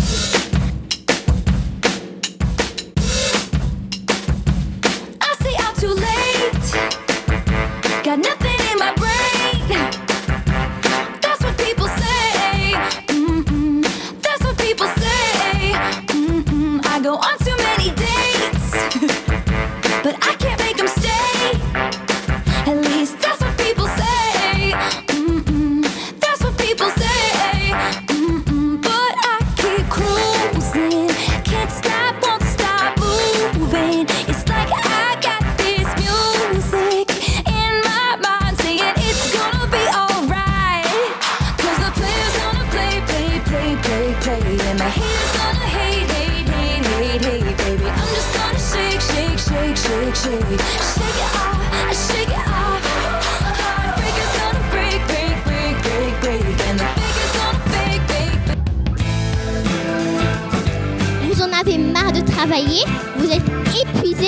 Vous 62.45 63.31
êtes 63.31 63.41
épuisé 63.81 64.27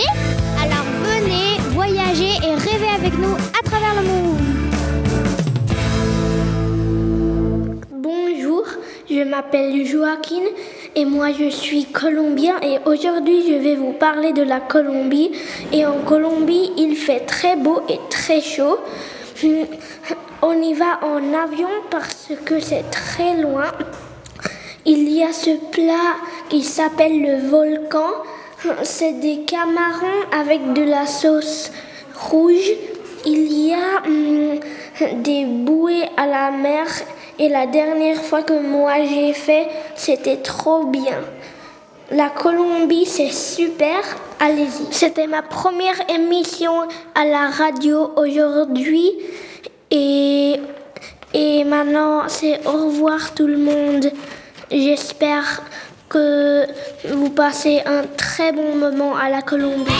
Alors 0.57 0.85
venez 1.03 1.59
voyager 1.71 2.31
et 2.47 2.55
rêver 2.55 2.87
avec 2.95 3.13
nous 3.19 3.35
à 3.35 3.61
travers 3.61 4.01
le 4.01 4.07
monde. 4.07 4.39
Bonjour, 7.91 8.63
je 9.09 9.21
m'appelle 9.21 9.85
Joaquin 9.85 10.43
et 10.95 11.03
moi 11.03 11.33
je 11.37 11.49
suis 11.49 11.87
colombien 11.87 12.57
et 12.61 12.77
aujourd'hui 12.85 13.43
je 13.49 13.55
vais 13.55 13.75
vous 13.75 13.91
parler 13.91 14.31
de 14.31 14.43
la 14.43 14.61
Colombie. 14.61 15.33
Et 15.73 15.85
en 15.85 15.99
Colombie, 15.99 16.71
il 16.77 16.95
fait 16.95 17.25
très 17.25 17.57
beau 17.57 17.81
et 17.89 17.99
très 18.09 18.39
chaud. 18.39 18.79
On 20.41 20.53
y 20.53 20.73
va 20.73 21.01
en 21.03 21.33
avion 21.33 21.67
parce 21.91 22.29
que 22.45 22.61
c'est 22.61 22.89
très 22.91 23.41
loin. 23.41 23.65
Il 24.85 25.09
y 25.09 25.21
a 25.23 25.33
ce 25.33 25.49
plat 25.71 26.15
qui 26.49 26.63
s'appelle 26.63 27.21
le 27.21 27.47
volcan. 27.49 28.09
C'est 28.83 29.19
des 29.19 29.41
camarons 29.41 30.21
avec 30.31 30.73
de 30.73 30.83
la 30.83 31.05
sauce 31.05 31.71
rouge. 32.15 32.71
Il 33.25 33.51
y 33.51 33.73
a 33.73 34.03
hum, 34.05 34.59
des 35.21 35.45
bouées 35.45 36.05
à 36.17 36.27
la 36.27 36.51
mer 36.51 36.85
et 37.37 37.49
la 37.49 37.67
dernière 37.67 38.21
fois 38.21 38.43
que 38.43 38.53
moi 38.53 38.93
j'ai 39.03 39.33
fait, 39.33 39.67
c'était 39.95 40.37
trop 40.37 40.85
bien. 40.85 41.19
La 42.11 42.29
Colombie, 42.29 43.05
c'est 43.05 43.31
super. 43.31 43.99
Allez-y. 44.39 44.93
C'était 44.93 45.27
ma 45.27 45.41
première 45.41 45.95
émission 46.07 46.87
à 47.15 47.25
la 47.25 47.49
radio 47.49 48.11
aujourd'hui. 48.15 49.11
Et, 49.89 50.59
et 51.33 51.63
maintenant, 51.63 52.23
c'est 52.27 52.65
au 52.67 52.71
revoir 52.71 53.33
tout 53.33 53.47
le 53.47 53.57
monde. 53.57 54.11
J'espère 54.71 55.63
que 56.09 56.65
vous 57.13 57.29
passez 57.29 57.81
un 57.85 58.03
très 58.17 58.51
bon 58.51 58.75
moment 58.75 59.15
à 59.15 59.29
la 59.29 59.41
Colombie. 59.41 59.91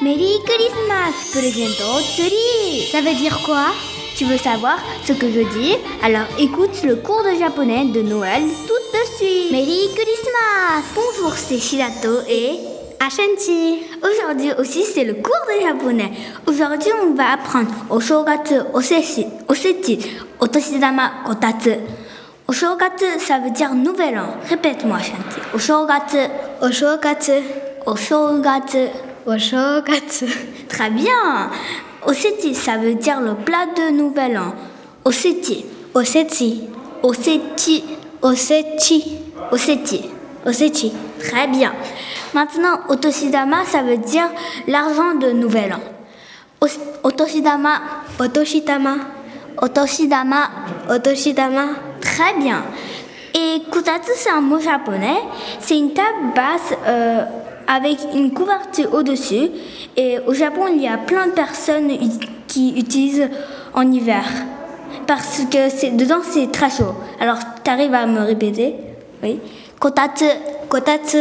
Merry 0.00 0.38
Christmas, 0.44 1.14
présento 1.32 2.00
Tsuri. 2.00 2.88
Ça 2.90 3.00
veut 3.00 3.14
dire 3.14 3.40
quoi? 3.44 3.66
Tu 4.16 4.24
veux 4.24 4.36
savoir 4.36 4.78
ce 5.04 5.12
que 5.12 5.30
je 5.30 5.40
dis? 5.58 5.76
Alors 6.02 6.26
écoute 6.38 6.82
le 6.84 6.96
cours 6.96 7.22
de 7.24 7.38
japonais 7.38 7.86
de 7.86 8.02
Noël 8.02 8.42
tout 8.42 8.98
de 8.98 9.16
suite. 9.16 9.52
Merry 9.52 9.88
Christmas 9.94 10.84
Bonjour, 10.94 11.32
c'est 11.34 11.58
Shirato 11.58 12.20
et 12.28 12.58
Ashanti. 13.04 13.82
Aujourd'hui 14.00 14.52
aussi, 14.58 14.84
c'est 14.84 15.02
le 15.02 15.14
cours 15.14 15.34
de 15.48 15.66
japonais. 15.66 16.12
Aujourd'hui, 16.46 16.90
on 17.02 17.14
va 17.14 17.32
apprendre 17.32 17.68
Oshogatsu, 17.90 18.54
Oseshi, 18.72 19.26
Osechi, 19.48 19.98
Otoshidama, 20.38 21.10
Kotatsu. 21.26 21.70
Oshogatsu, 22.46 23.04
ça 23.18 23.40
veut 23.40 23.50
dire 23.50 23.74
nouvel 23.74 24.18
an. 24.18 24.36
Répète-moi, 24.48 24.98
Ashanti. 24.98 25.40
Oshogatsu. 25.52 26.18
Oshogatsu. 26.60 27.32
Oshogatsu. 27.86 28.78
Oshogatsu. 29.26 30.26
Très 30.68 30.90
bien. 30.90 31.50
Osechi, 32.06 32.54
ça 32.54 32.76
veut 32.76 32.94
dire 32.94 33.20
le 33.20 33.34
plat 33.34 33.66
de 33.76 33.90
nouvel 33.90 34.38
an. 34.38 34.54
Osechi. 35.04 35.64
Osechi. 35.94 36.68
Osechi. 37.02 37.82
Osechi. 38.22 39.18
Osechi. 39.50 40.02
Osechi. 40.46 40.92
Très 41.18 41.48
bien. 41.48 41.72
Maintenant, 42.34 42.78
Otoshidama, 42.88 43.64
ça 43.66 43.82
veut 43.82 43.98
dire 43.98 44.28
l'argent 44.66 45.14
de 45.14 45.30
nouvel 45.32 45.72
an. 45.74 45.80
Os- 46.60 46.78
Otoshidama. 47.02 47.80
Otoshidama. 48.18 48.94
Otoshidama. 49.60 50.48
Otoshidama. 50.88 51.64
Très 52.00 52.34
bien. 52.38 52.62
Et 53.34 53.60
kutatsu, 53.70 54.10
c'est 54.16 54.30
un 54.30 54.40
mot 54.40 54.58
japonais. 54.60 55.20
C'est 55.60 55.76
une 55.78 55.92
table 55.92 56.32
basse 56.34 56.74
euh, 56.86 57.24
avec 57.66 57.98
une 58.14 58.32
couverture 58.32 58.92
au-dessus. 58.94 59.50
Et 59.96 60.18
au 60.26 60.32
Japon, 60.34 60.66
il 60.74 60.82
y 60.82 60.88
a 60.88 60.98
plein 60.98 61.26
de 61.26 61.32
personnes 61.32 61.90
qui 62.48 62.78
utilisent 62.78 63.28
en 63.74 63.90
hiver. 63.90 64.24
Parce 65.06 65.40
que 65.50 65.96
dedans, 65.96 66.20
c'est 66.22 66.50
très 66.52 66.70
chaud. 66.70 66.94
Alors, 67.20 67.38
tu 67.64 67.70
arrives 67.70 67.94
à 67.94 68.06
me 68.06 68.20
répéter? 68.20 68.74
Oui. 69.22 69.38
Kotatsu. 69.78 70.26
Kotatsu. 70.68 71.18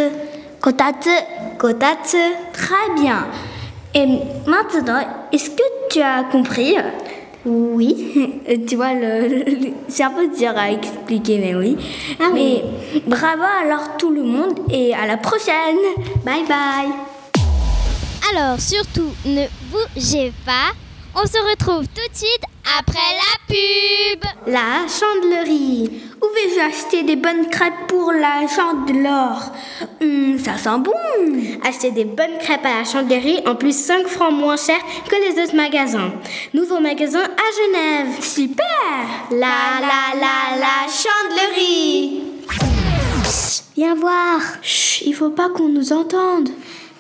Kotatsu. 0.62 1.10
Kotatsu. 1.58 2.18
Très 2.54 2.94
bien. 3.02 3.28
Et 3.94 4.06
maintenant, 4.48 5.02
est-ce 5.32 5.50
que 5.50 5.64
tu 5.90 6.02
as 6.02 6.24
compris? 6.32 6.76
Oui. 7.46 8.40
tu 8.68 8.76
vois, 8.76 8.94
le, 8.94 9.28
le- 9.28 9.74
c'est 9.88 10.04
un 10.04 10.12
peu 10.12 10.28
dur 10.28 10.54
à 10.56 10.72
expliquer, 10.72 11.40
mais 11.40 11.56
oui. 11.56 11.76
mais 12.34 12.64
bravo 13.08 13.42
alors 13.64 13.98
tout 13.98 14.12
le 14.12 14.24
monde 14.24 14.60
et 14.72 14.94
à 14.94 15.08
la 15.08 15.18
prochaine. 15.18 15.78
Bye 16.24 16.44
bye. 16.48 16.92
Alors 18.32 18.60
surtout, 18.60 19.10
ne 19.26 19.46
bougez 19.72 20.32
pas. 20.46 20.72
On 21.14 21.26
se 21.26 21.38
retrouve 21.50 21.86
tout 21.88 22.10
de 22.10 22.16
suite 22.16 22.44
après 22.80 22.94
la 22.94 23.54
pub. 23.54 24.24
La 24.48 24.88
chandelerie. 24.88 25.90
Où 26.22 26.26
vais-je 26.34 26.60
acheter 26.62 27.04
des 27.04 27.18
bonnes 27.18 27.50
crêpes 27.50 27.88
pour 27.88 28.14
la 28.14 28.48
chandeleur? 28.48 29.52
Hum, 30.02 30.40
Ça 30.40 30.58
sent 30.58 30.80
bon. 30.80 30.92
Acheter 31.68 31.92
des 31.92 32.06
bonnes 32.06 32.38
crêpes 32.40 32.66
à 32.66 32.80
la 32.80 32.84
chandelière 32.86 33.42
en 33.46 33.56
plus 33.56 33.76
5 33.76 34.08
francs 34.08 34.34
moins 34.34 34.56
cher 34.56 34.78
que 35.10 35.16
les 35.16 35.44
autres 35.44 35.56
magasins. 35.56 36.14
Nouveau 36.54 36.80
magasin 36.80 37.24
à 37.24 37.48
Genève. 37.62 38.24
Super 38.24 39.28
La 39.32 39.82
la 39.82 40.20
la 40.20 40.58
la 40.60 40.88
chandelerie. 40.88 42.24
Viens 43.76 43.96
voir. 43.96 44.40
Chut, 44.62 45.04
il 45.08 45.14
faut 45.14 45.30
pas 45.32 45.50
qu'on 45.50 45.68
nous 45.70 45.92
entende. 45.92 46.50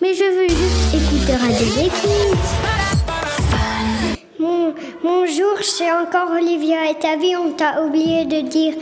Mais 0.01 0.13
je 0.13 0.23
veux 0.23 0.49
juste 0.49 0.95
écouter 0.95 1.35
Radio 1.35 1.65
Déclic. 1.75 2.90
C'est 5.63 5.91
encore 5.91 6.31
Olivia 6.31 6.89
et 6.89 6.95
ta 6.95 7.17
vie, 7.17 7.35
on 7.35 7.51
t'a 7.51 7.83
oublié 7.83 8.25
de 8.25 8.41
dire 8.41 8.73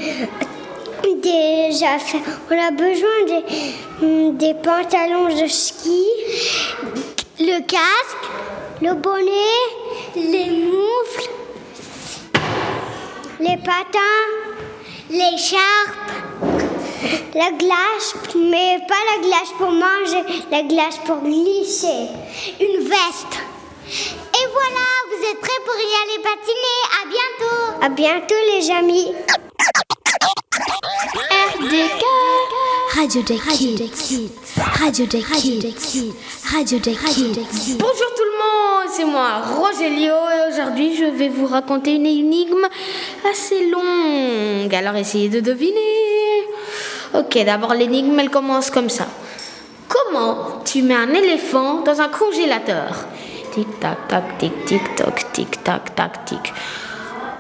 des 1.22 1.84
affaires. 1.84 2.22
On 2.50 2.58
a 2.58 2.72
besoin 2.72 3.10
des, 3.28 4.32
des 4.32 4.54
pantalons 4.54 5.28
de 5.28 5.46
ski, 5.48 6.06
le 7.38 7.60
casque, 7.60 8.30
le 8.82 8.94
bonnet, 8.94 9.66
les 10.16 10.52
moufles, 10.68 11.30
les 13.42 13.58
patins, 13.58 14.00
l'écharpe, 15.10 16.12
la 17.36 17.52
glace, 17.52 18.16
mais 18.36 18.80
pas 18.88 19.04
la 19.16 19.28
glace 19.28 19.52
pour 19.58 19.72
manger, 19.72 20.24
la 20.50 20.64
glace 20.64 20.98
pour 21.06 21.18
glisser, 21.18 22.08
une 22.62 22.84
veste. 22.84 23.40
Et 23.92 24.48
voilà, 24.54 24.86
vous 25.10 25.24
êtes 25.32 25.40
prêts 25.42 25.62
pour 25.66 25.74
y 25.76 25.96
aller 26.04 26.22
patiner. 26.22 26.78
À 26.94 27.08
bientôt. 27.10 27.58
À 27.82 27.90
bientôt 27.90 28.36
les 28.52 28.70
amis. 28.70 29.16
RDK 31.74 32.04
Radio 32.96 33.22
des 33.24 33.40
Kids. 33.90 34.30
Radio 34.80 35.06
des 35.08 35.24
Kids. 35.24 36.14
Radio 36.52 36.78
des 36.78 36.94
Kids. 36.94 37.78
Bonjour 37.80 38.14
tout 38.16 38.26
le 38.26 38.38
monde, 38.38 38.90
c'est 38.96 39.06
moi 39.06 39.42
Rogelio 39.58 40.14
et 40.14 40.52
aujourd'hui 40.52 40.96
je 40.96 41.06
vais 41.06 41.30
vous 41.30 41.48
raconter 41.48 41.96
une 41.96 42.06
énigme 42.06 42.68
assez 43.28 43.70
longue. 43.72 44.76
Alors 44.76 44.98
essayez 44.98 45.30
de 45.30 45.40
deviner. 45.40 46.46
Ok, 47.16 47.44
d'abord 47.44 47.74
l'énigme 47.74 48.20
elle 48.20 48.30
commence 48.30 48.70
comme 48.70 48.90
ça. 48.90 49.08
Comment 49.88 50.62
tu 50.64 50.84
mets 50.84 50.94
un 50.94 51.12
éléphant 51.12 51.82
dans 51.82 52.00
un 52.02 52.10
congélateur? 52.10 53.08
Tic 53.54 53.80
tac 53.80 54.08
tac 54.08 54.38
tic 54.38 54.66
tic 54.66 54.96
toc 54.96 55.32
tic 55.34 55.64
tac 55.64 55.96
tac 55.96 56.26
tic. 56.26 56.54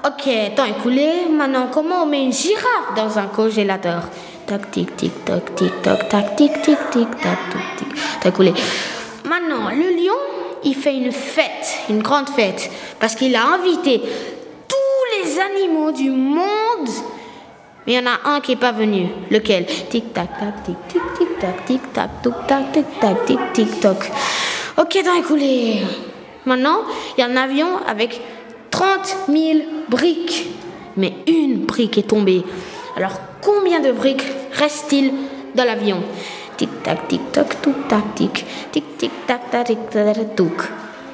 Ok, 0.03 0.55
temps 0.55 0.65
écoulé. 0.65 1.27
Maintenant, 1.29 1.67
comment 1.71 2.03
on 2.03 2.05
met 2.07 2.23
une 2.23 2.33
girafe 2.33 2.95
dans 2.95 3.19
un 3.19 3.27
congélateur? 3.27 4.03
Tac 4.47 4.71
tic 4.71 4.95
tic 4.95 5.23
toc 5.23 5.53
tic 5.55 5.71
toc 5.83 6.09
tac 6.09 6.35
tic 6.35 6.51
tic 6.63 6.77
tic 6.89 7.09
tac 7.21 7.37
tic 7.51 7.61
tic. 7.77 7.87
Temps 8.21 8.29
écoulé. 8.29 8.53
Maintenant, 9.23 9.69
le 9.69 10.03
lion, 10.03 10.17
il 10.63 10.73
fait 10.73 10.95
une 10.95 11.11
fête, 11.11 11.77
une 11.89 12.01
grande 12.01 12.29
fête, 12.29 12.71
parce 12.99 13.13
qu'il 13.13 13.35
a 13.35 13.45
invité 13.45 14.01
tous 14.67 15.23
les 15.23 15.39
animaux 15.39 15.91
du 15.91 16.09
monde. 16.09 16.89
Mais 17.85 17.93
il 17.93 17.95
y 17.95 17.99
en 17.99 18.07
a 18.07 18.35
un 18.35 18.41
qui 18.41 18.51
n'est 18.51 18.57
pas 18.57 18.71
venu. 18.71 19.09
Lequel? 19.29 19.67
Tic 19.89 20.11
tac 20.11 20.39
tac 20.39 20.63
tic 20.63 20.75
tic 20.87 21.01
tic 21.17 21.39
tac 21.39 21.65
tic 21.65 21.93
tac 21.93 22.09
tic 22.23 22.33
tac 22.47 22.71
tic 22.71 22.99
tac 22.99 23.25
tic 23.25 23.39
tic 23.53 23.79
toc. 23.79 24.11
Ok, 24.79 24.97
temps 25.03 25.13
écoulé. 25.13 25.81
Maintenant, 26.45 26.77
il 27.17 27.19
y 27.19 27.23
a 27.25 27.27
un 27.27 27.35
avion 27.35 27.67
avec 27.85 28.21
30 28.71 29.17
000 29.27 29.59
briques. 29.89 30.47
Mais 30.95 31.15
une 31.27 31.65
brique 31.65 31.97
est 31.97 32.07
tombée. 32.07 32.45
Alors, 32.95 33.11
combien 33.41 33.81
de 33.81 33.91
briques 33.91 34.23
reste-t-il 34.53 35.11
dans 35.53 35.65
l'avion? 35.65 36.01
Tic 36.55 36.69
tac 36.81 37.09
tic 37.09 37.19
toc 37.33 37.61
tout 37.61 37.75
tac 37.89 38.15
tic 38.15 38.45
tic 38.71 38.97
tic 38.97 39.11
tac 39.27 39.51
tac 39.51 39.67
tic 39.67 39.89
tac 39.89 40.35
touc. 40.37 40.61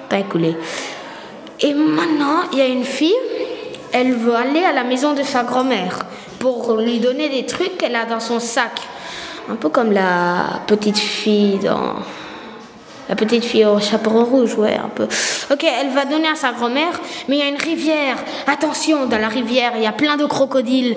Pas 0.10 0.20
écoulé. 0.20 0.56
Et 1.62 1.74
maintenant, 1.74 2.44
il 2.52 2.60
y 2.60 2.62
a 2.62 2.68
une 2.68 2.84
fille. 2.84 3.16
Elle 3.92 4.14
veut 4.14 4.36
aller 4.36 4.64
à 4.64 4.74
la 4.74 4.84
maison 4.84 5.16
de 5.16 5.24
sa 5.24 5.42
grand-mère 5.42 6.06
pour 6.38 6.74
lui 6.74 7.00
donner 7.00 7.30
des 7.30 7.48
trucs 7.48 7.80
qu'elle 7.80 7.96
a 7.96 8.06
dans 8.06 8.20
son 8.20 8.40
sac. 8.40 8.80
Un 9.50 9.56
peu 9.56 9.70
comme 9.70 9.92
la 9.92 10.62
petite 10.68 11.00
fille 11.00 11.58
dans 11.58 11.96
la 13.08 13.16
petite 13.16 13.44
fille 13.44 13.66
au 13.66 13.80
chaperon 13.80 14.24
rouge, 14.24 14.56
ouais, 14.56 14.76
un 14.76 14.90
peu. 14.90 15.08
Ok, 15.52 15.64
elle 15.64 15.90
va 15.90 16.06
donner 16.06 16.28
à 16.28 16.36
sa 16.36 16.52
grand-mère, 16.52 17.00
mais 17.28 17.38
il 17.38 17.40
y 17.40 17.44
a 17.44 17.50
une 17.50 17.62
rivière. 17.62 18.18
Attention, 18.48 19.06
dans 19.06 19.20
la 19.20 19.28
rivière, 19.28 19.74
il 19.76 19.84
y 19.84 19.88
a 19.88 19.92
plein 19.92 20.18
de 20.18 20.26
crocodiles. 20.26 20.96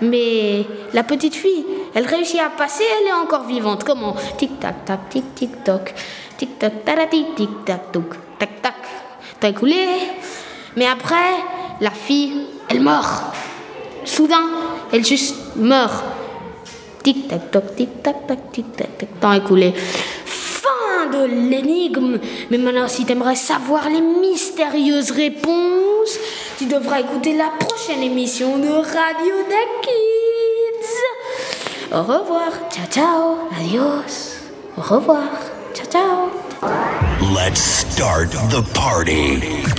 Mais 0.00 0.66
la 0.92 1.04
petite 1.04 1.34
fille, 1.34 1.64
elle 1.94 2.06
réussit 2.06 2.40
à 2.40 2.50
passer, 2.50 2.84
elle 3.00 3.08
est 3.08 3.12
encore 3.12 3.44
vivante. 3.44 3.84
Comment? 3.84 4.16
Tic 4.36 4.58
tac 4.58 4.84
tac, 4.84 5.08
tic 5.10 5.34
tic 5.34 5.64
toc, 5.64 5.94
tic 6.36 6.58
tac 6.58 6.84
taratic, 6.84 7.34
tic 7.36 7.64
tac 7.64 7.92
toc, 7.92 8.14
tac 8.38 8.62
tac. 8.62 8.74
T'as 9.38 9.50
écoulé? 9.50 9.86
Mais 10.76 10.86
après, 10.86 11.34
la 11.80 11.90
fille, 11.90 12.46
elle 12.68 12.80
meurt. 12.80 13.34
Soudain, 14.04 14.48
elle 14.92 15.04
juste 15.04 15.36
meurt. 15.54 16.04
Tic 17.04 17.28
tac 17.28 17.50
toc, 17.52 17.76
tic 17.76 18.02
tac 18.02 18.26
tac, 18.26 18.52
tic 18.52 18.76
tac 18.76 18.98
tac. 18.98 19.20
Temps 19.20 19.32
écoulé 19.32 19.72
l'énigme. 21.18 22.18
Mais 22.50 22.58
maintenant, 22.58 22.88
si 22.88 23.04
tu 23.04 23.12
aimerais 23.12 23.36
savoir 23.36 23.88
les 23.88 24.00
mystérieuses 24.00 25.10
réponses, 25.10 26.18
tu 26.58 26.66
devras 26.66 27.00
écouter 27.00 27.34
la 27.36 27.50
prochaine 27.58 28.02
émission 28.02 28.58
de 28.58 28.68
Radio 28.68 29.34
des 29.48 29.68
Kids. 29.82 31.92
Au 31.92 32.02
revoir, 32.02 32.50
ciao 32.70 32.86
ciao, 32.90 33.38
adios. 33.58 34.36
Au 34.76 34.80
revoir, 34.80 35.28
ciao 35.74 35.86
ciao. 35.90 36.30
Let's 37.34 37.60
start 37.60 38.30
the 38.50 38.62
party. 38.74 39.71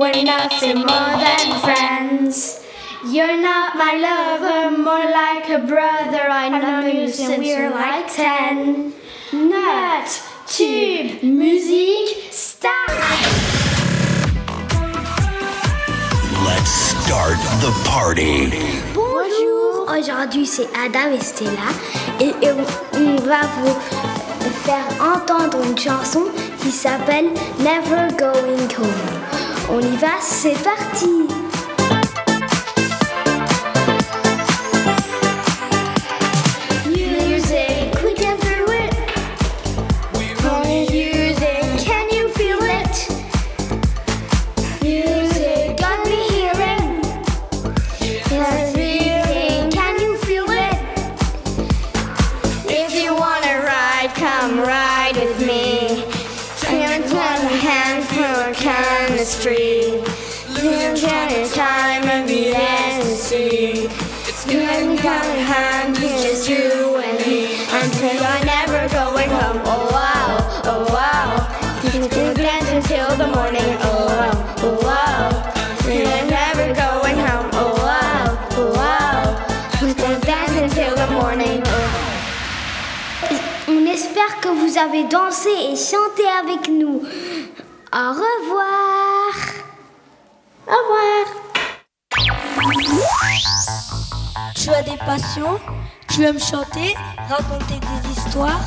We're 0.00 0.24
nothing 0.24 0.76
more 0.76 1.12
than 1.20 1.60
friends. 1.60 2.64
You're 3.04 3.38
not 3.38 3.76
my 3.76 4.00
lover, 4.00 4.70
more 4.78 5.04
like 5.04 5.46
a 5.50 5.58
brother. 5.58 6.24
I 6.26 6.48
know 6.48 6.86
you 6.86 7.06
since 7.06 7.44
we're 7.44 7.68
like 7.68 8.10
ten. 8.10 8.94
Nut, 9.30 10.08
tube, 10.46 11.22
musique, 11.22 12.32
start. 12.32 12.88
Let's 16.48 16.70
start 16.70 17.36
the 17.60 17.72
party. 17.84 18.48
Bonjour, 18.94 19.86
aujourd'hui 19.98 20.46
c'est 20.46 20.68
Adam 20.74 21.12
et 21.12 21.20
Stella 21.20 21.68
et, 22.18 22.32
on 22.94 23.16
va 23.16 23.42
vous 23.58 24.50
faire 24.64 24.88
entendre 24.98 25.62
une 25.62 25.76
chanson 25.76 26.24
qui 26.62 26.70
s'appelle 26.70 27.28
Never 27.58 28.08
Going 28.16 28.66
Home. 28.78 29.19
On 29.72 29.80
y 29.80 29.96
va, 29.98 30.20
c'est 30.20 30.60
parti 30.64 31.28
avez 84.80 85.04
dansé 85.04 85.50
et 85.50 85.76
chanté 85.76 86.24
avec 86.42 86.68
nous. 86.68 87.02
Au 87.92 88.10
revoir. 88.10 89.34
Au 90.66 90.70
revoir. 90.70 91.26
Tu 94.54 94.70
as 94.70 94.82
des 94.82 94.96
passions 94.98 95.60
Tu 96.08 96.24
aimes 96.24 96.40
chanter, 96.40 96.94
raconter 97.28 97.78
des 97.78 98.10
histoires 98.10 98.60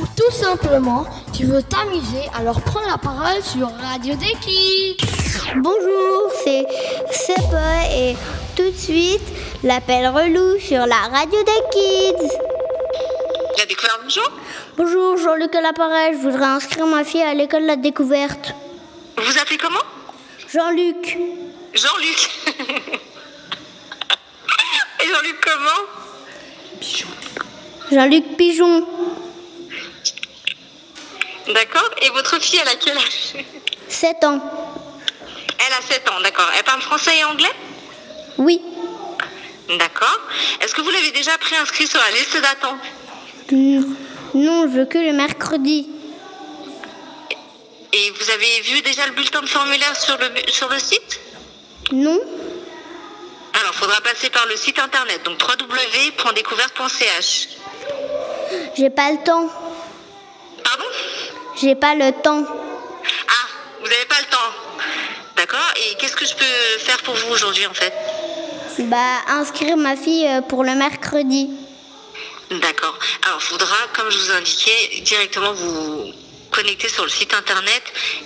Ou 0.00 0.06
tout 0.16 0.30
simplement, 0.30 1.04
tu 1.32 1.46
veux 1.46 1.62
t'amuser, 1.62 2.28
alors 2.38 2.60
prends 2.60 2.86
la 2.88 2.98
parole 2.98 3.42
sur 3.42 3.68
Radio 3.80 4.14
des 4.14 4.36
Kids. 4.40 4.96
Bonjour, 5.56 6.30
c'est 6.44 6.64
Sepe 7.10 7.54
et 7.92 8.16
tout 8.54 8.70
de 8.70 8.76
suite 8.76 9.22
l'appel 9.64 10.06
relou 10.08 10.58
sur 10.60 10.86
la 10.86 11.08
radio 11.10 11.42
des 11.42 11.62
kids. 11.72 12.28
La 13.58 13.66
découverte, 13.66 14.00
bonjour? 14.04 14.30
Bonjour, 14.78 15.16
Jean-Luc 15.16 15.56
à 15.56 15.60
l'appareil, 15.60 16.12
je 16.12 16.18
voudrais 16.18 16.44
inscrire 16.44 16.86
ma 16.86 17.02
fille 17.02 17.20
à 17.20 17.34
l'école 17.34 17.62
de 17.62 17.66
la 17.66 17.74
découverte. 17.74 18.54
Vous 19.16 19.36
appelez 19.36 19.58
comment? 19.58 19.82
Jean-Luc. 20.54 21.18
Jean-Luc. 21.74 22.30
Et 25.00 25.08
Jean-Luc 25.08 25.40
comment? 25.40 25.82
Jean-Luc 27.90 28.36
Pigeon. 28.36 28.86
D'accord. 31.48 31.90
Et 32.02 32.10
votre 32.10 32.40
fille, 32.40 32.60
elle 32.62 32.68
a 32.68 32.76
quel 32.76 32.96
âge? 32.98 33.34
7 33.88 34.22
ans. 34.22 34.40
Elle 35.58 35.72
a 35.72 35.82
7 35.82 36.08
ans, 36.08 36.20
d'accord. 36.22 36.48
Elle 36.56 36.62
parle 36.62 36.82
français 36.82 37.18
et 37.18 37.24
anglais? 37.24 37.52
Oui. 38.36 38.62
D'accord. 39.76 40.20
Est-ce 40.60 40.72
que 40.72 40.82
vous 40.82 40.90
l'avez 40.90 41.10
déjà 41.10 41.36
préinscrit 41.38 41.88
sur 41.88 41.98
la 41.98 42.12
liste 42.12 42.40
d'attente? 42.40 42.78
Non, 44.34 44.68
je 44.68 44.78
veux 44.78 44.86
que 44.86 44.98
le 44.98 45.12
mercredi. 45.12 45.88
Et 47.92 48.10
vous 48.10 48.30
avez 48.30 48.60
vu 48.62 48.80
déjà 48.82 49.06
le 49.06 49.12
bulletin 49.12 49.40
de 49.40 49.46
formulaire 49.46 49.96
sur 49.96 50.18
le, 50.18 50.26
sur 50.52 50.68
le 50.68 50.78
site? 50.78 51.20
Non. 51.92 52.20
Alors, 53.54 53.70
il 53.72 53.78
faudra 53.78 54.00
passer 54.02 54.28
par 54.30 54.46
le 54.46 54.56
site 54.56 54.78
internet, 54.78 55.22
donc 55.24 55.38
www.découverte.ch. 55.42 57.48
J'ai 58.76 58.90
pas 58.90 59.10
le 59.10 59.24
temps. 59.24 59.48
Pardon? 60.62 60.84
J'ai 61.60 61.74
pas 61.74 61.94
le 61.94 62.12
temps. 62.22 62.44
Vous 63.80 63.86
n'avez 63.88 64.06
pas 64.06 64.18
le 64.18 64.26
temps 64.26 64.52
D'accord 65.36 65.72
Et 65.76 65.94
qu'est-ce 65.96 66.16
que 66.16 66.26
je 66.26 66.34
peux 66.34 66.78
faire 66.78 66.96
pour 66.98 67.14
vous 67.14 67.32
aujourd'hui 67.32 67.64
en 67.66 67.74
fait? 67.74 67.92
Bah, 68.80 69.20
inscrire 69.28 69.76
ma 69.76 69.94
fille 69.96 70.26
euh, 70.26 70.40
pour 70.40 70.64
le 70.64 70.74
mercredi. 70.74 71.50
D'accord. 72.50 72.98
Alors, 73.26 73.38
il 73.40 73.44
faudra, 73.44 73.76
comme 73.94 74.10
je 74.10 74.18
vous 74.18 74.30
indiquais, 74.32 75.00
directement 75.02 75.52
vous 75.52 76.12
connecter 76.50 76.88
sur 76.88 77.02
le 77.04 77.10
site 77.10 77.34
internet 77.34 77.82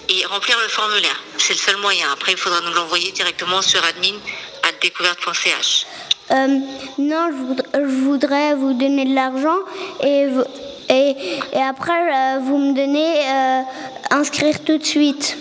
et 0.08 0.24
remplir 0.26 0.56
le 0.62 0.68
formulaire. 0.68 1.20
C'est 1.38 1.54
le 1.54 1.58
seul 1.58 1.76
moyen. 1.78 2.06
Après, 2.12 2.30
il 2.32 2.38
faudra 2.38 2.60
nous 2.60 2.72
l'envoyer 2.72 3.10
directement 3.12 3.62
sur 3.62 3.82
admin.découverte.ch. 3.84 5.86
Euh, 6.30 6.58
non, 6.98 7.30
je 7.32 7.36
voudrais, 7.36 7.66
je 7.74 7.94
voudrais 8.04 8.54
vous 8.54 8.74
donner 8.74 9.04
de 9.06 9.14
l'argent 9.14 9.58
et, 10.02 10.28
vous- 10.28 10.44
et, 10.88 11.16
et 11.52 11.62
après 11.62 11.92
euh, 11.92 12.38
vous 12.40 12.58
me 12.58 12.72
donnez 12.74 13.28
euh, 13.28 13.62
inscrire 14.10 14.62
tout 14.64 14.78
de 14.78 14.84
suite. 14.84 15.36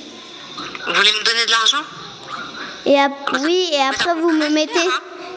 Vous 0.88 0.94
voulez 0.94 1.12
me 1.12 1.24
donner 1.24 1.46
de 1.46 1.52
l'argent? 1.52 1.84
Et 2.88 2.98
oui, 3.46 3.70
et 3.74 3.82
après 3.84 4.16
vous 4.16 4.32
me 4.32 4.50
mettez 4.50 4.80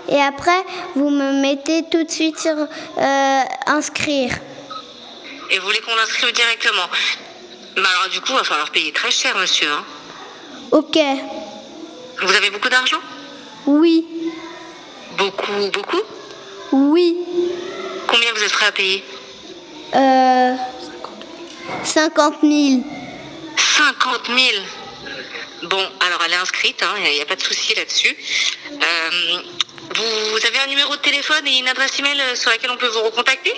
et 0.09 0.21
après 0.21 0.65
vous 0.95 1.11
me 1.11 1.41
mettez 1.41 1.85
tout 1.91 2.05
de 2.05 2.11
suite 2.11 2.39
sur 2.39 2.57
euh, 2.57 3.41
inscrire. 3.67 4.33
Et 5.51 5.59
vous 5.59 5.67
voulez 5.67 5.81
qu'on 5.81 5.95
l'inscrive 5.95 6.33
directement? 6.33 6.89
Mais 7.77 7.83
alors, 7.83 8.09
du 8.11 8.21
coup, 8.21 8.31
il 8.31 8.37
va 8.37 8.45
falloir 8.45 8.71
payer 8.71 8.93
très 8.93 9.11
cher, 9.11 9.37
monsieur. 9.37 9.69
hein. 9.71 9.85
Ok. 10.71 10.97
Vous 12.23 12.35
avez 12.35 12.51
beaucoup 12.51 12.69
d'argent? 12.69 13.01
Oui. 13.67 14.07
Beaucoup, 15.19 15.71
beaucoup? 15.73 16.01
Oui. 16.73 17.17
Combien 18.07 18.33
vous 18.33 18.43
êtes 18.43 18.53
prêt 18.53 18.67
à 18.67 18.73
payer? 18.73 19.05
Euh, 19.95 20.55
50 21.85 22.37
000. 22.43 22.83
50 23.57 24.27
000 24.27 24.39
Bon, 25.65 25.89
alors 26.07 26.21
elle 26.27 26.33
est 26.33 26.37
inscrite, 26.37 26.85
il 26.99 27.13
n'y 27.15 27.21
a, 27.21 27.25
pas 27.25 27.37
de 27.37 27.43
souci 27.43 27.75
là-dessus. 27.75 28.15
Euh, 28.73 29.39
vous, 29.93 30.37
avez 30.47 30.59
un 30.65 30.67
numéro 30.69 30.95
de 30.97 31.01
téléphone 31.01 31.47
et 31.47 31.59
une 31.59 31.69
adresse 31.69 31.99
email 31.99 32.21
euh, 32.21 32.35
sur 32.35 32.51
laquelle 32.51 32.71
on 32.71 32.77
peut 32.77 32.89
vous 32.89 33.03
recontacter? 33.03 33.55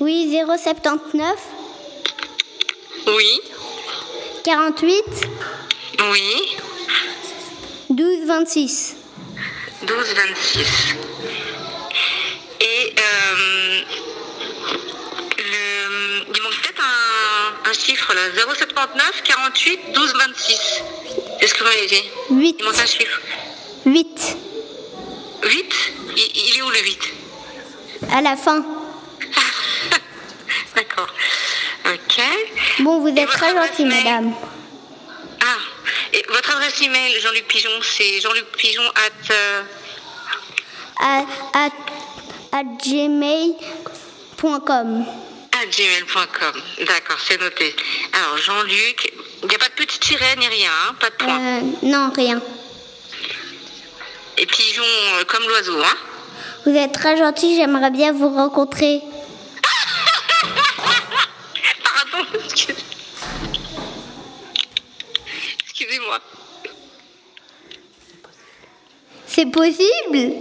Oui, 0.00 0.28
079 0.32 1.38
Oui. 3.06 3.40
48 4.44 5.04
Oui. 6.10 6.56
12 7.90 8.26
26. 8.26 8.96
12 9.82 9.96
26. 10.14 10.66
Et 12.60 12.94
euh, 12.98 13.80
le, 15.38 16.34
il 16.34 16.42
manque 16.42 16.60
peut-être 16.62 16.82
un, 16.82 17.70
un 17.70 17.72
chiffre 17.72 18.14
là, 18.14 18.22
079 18.56 19.22
48 19.24 19.92
12 19.92 20.12
26. 20.14 20.82
Est-ce 21.40 21.54
que 21.54 21.58
vous 21.60 21.64
m'avez 21.64 21.86
dit 21.86 22.02
8. 22.30 22.56
Il 22.58 22.64
manque 22.64 22.78
un 22.78 22.86
chiffre. 22.86 23.20
8. 23.86 24.36
8 25.44 25.74
il, 26.16 26.56
est 26.56 26.62
où 26.62 26.70
le 26.70 26.78
8 26.78 26.98
À 28.12 28.20
la 28.20 28.36
fin. 28.36 28.64
D'accord. 30.76 31.08
Ok. 31.86 32.20
Bon, 32.80 33.00
vous 33.00 33.08
êtes 33.08 33.28
très 33.28 33.54
gentil, 33.54 33.84
madame. 33.84 34.34
Ah, 35.40 35.58
et 36.12 36.24
votre 36.28 36.56
adresse 36.56 36.80
email, 36.80 37.20
Jean-Luc 37.20 37.48
Pigeon, 37.48 37.70
c'est 37.82 38.20
jean-luc 38.20 38.44
pigeon 38.56 38.84
at... 38.94 39.30
euh, 39.32 39.62
à, 41.00 41.24
à 42.52 42.62
gmail.com. 42.62 43.56
à 45.52 45.66
gmail.com. 45.66 46.62
D'accord, 46.86 47.18
c'est 47.26 47.40
noté. 47.40 47.74
Alors, 48.12 48.36
Jean-Luc, 48.38 49.12
il 49.42 49.48
n'y 49.48 49.54
a 49.54 49.58
pas 49.58 49.68
de 49.68 49.74
petit 49.74 49.98
tiret 49.98 50.36
ni 50.36 50.46
rien, 50.46 50.70
hein, 50.70 50.94
pas 51.00 51.10
de 51.10 51.14
point. 51.14 51.40
Euh, 51.40 51.60
non, 51.82 52.12
rien. 52.14 52.40
Et 54.42 54.46
pigeon 54.46 54.82
euh, 54.82 55.22
comme 55.24 55.44
l'oiseau, 55.46 55.80
hein 55.80 55.96
Vous 56.66 56.74
êtes 56.74 56.90
très 56.90 57.16
gentil, 57.16 57.54
j'aimerais 57.54 57.92
bien 57.92 58.12
vous 58.12 58.28
rencontrer. 58.28 59.00
Pardon, 61.84 62.26
excuse- 62.44 62.74
excusez-moi. 65.62 66.18
C'est 69.28 69.46
possible 69.46 70.18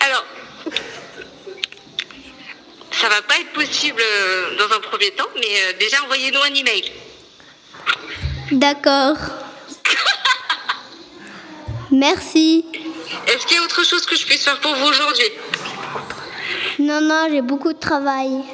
Alors, 0.00 0.24
ça 2.90 3.08
va 3.08 3.22
pas 3.22 3.38
être 3.38 3.52
possible 3.52 4.02
euh, 4.04 4.56
dans 4.56 4.74
un 4.74 4.80
premier 4.80 5.12
temps, 5.12 5.28
mais 5.36 5.62
euh, 5.66 5.72
déjà 5.78 6.02
envoyez-nous 6.02 6.40
un 6.42 6.52
email. 6.54 6.90
D'accord. 8.52 9.16
Merci. 11.90 12.66
Est-ce 13.26 13.46
qu'il 13.46 13.56
y 13.56 13.60
a 13.60 13.62
autre 13.62 13.82
chose 13.82 14.04
que 14.04 14.14
je 14.14 14.26
puisse 14.26 14.44
faire 14.44 14.60
pour 14.60 14.74
vous 14.74 14.86
aujourd'hui? 14.88 15.24
Non, 16.78 17.00
non, 17.00 17.28
j'ai 17.30 17.40
beaucoup 17.40 17.72
de 17.72 17.78
travail. 17.78 18.44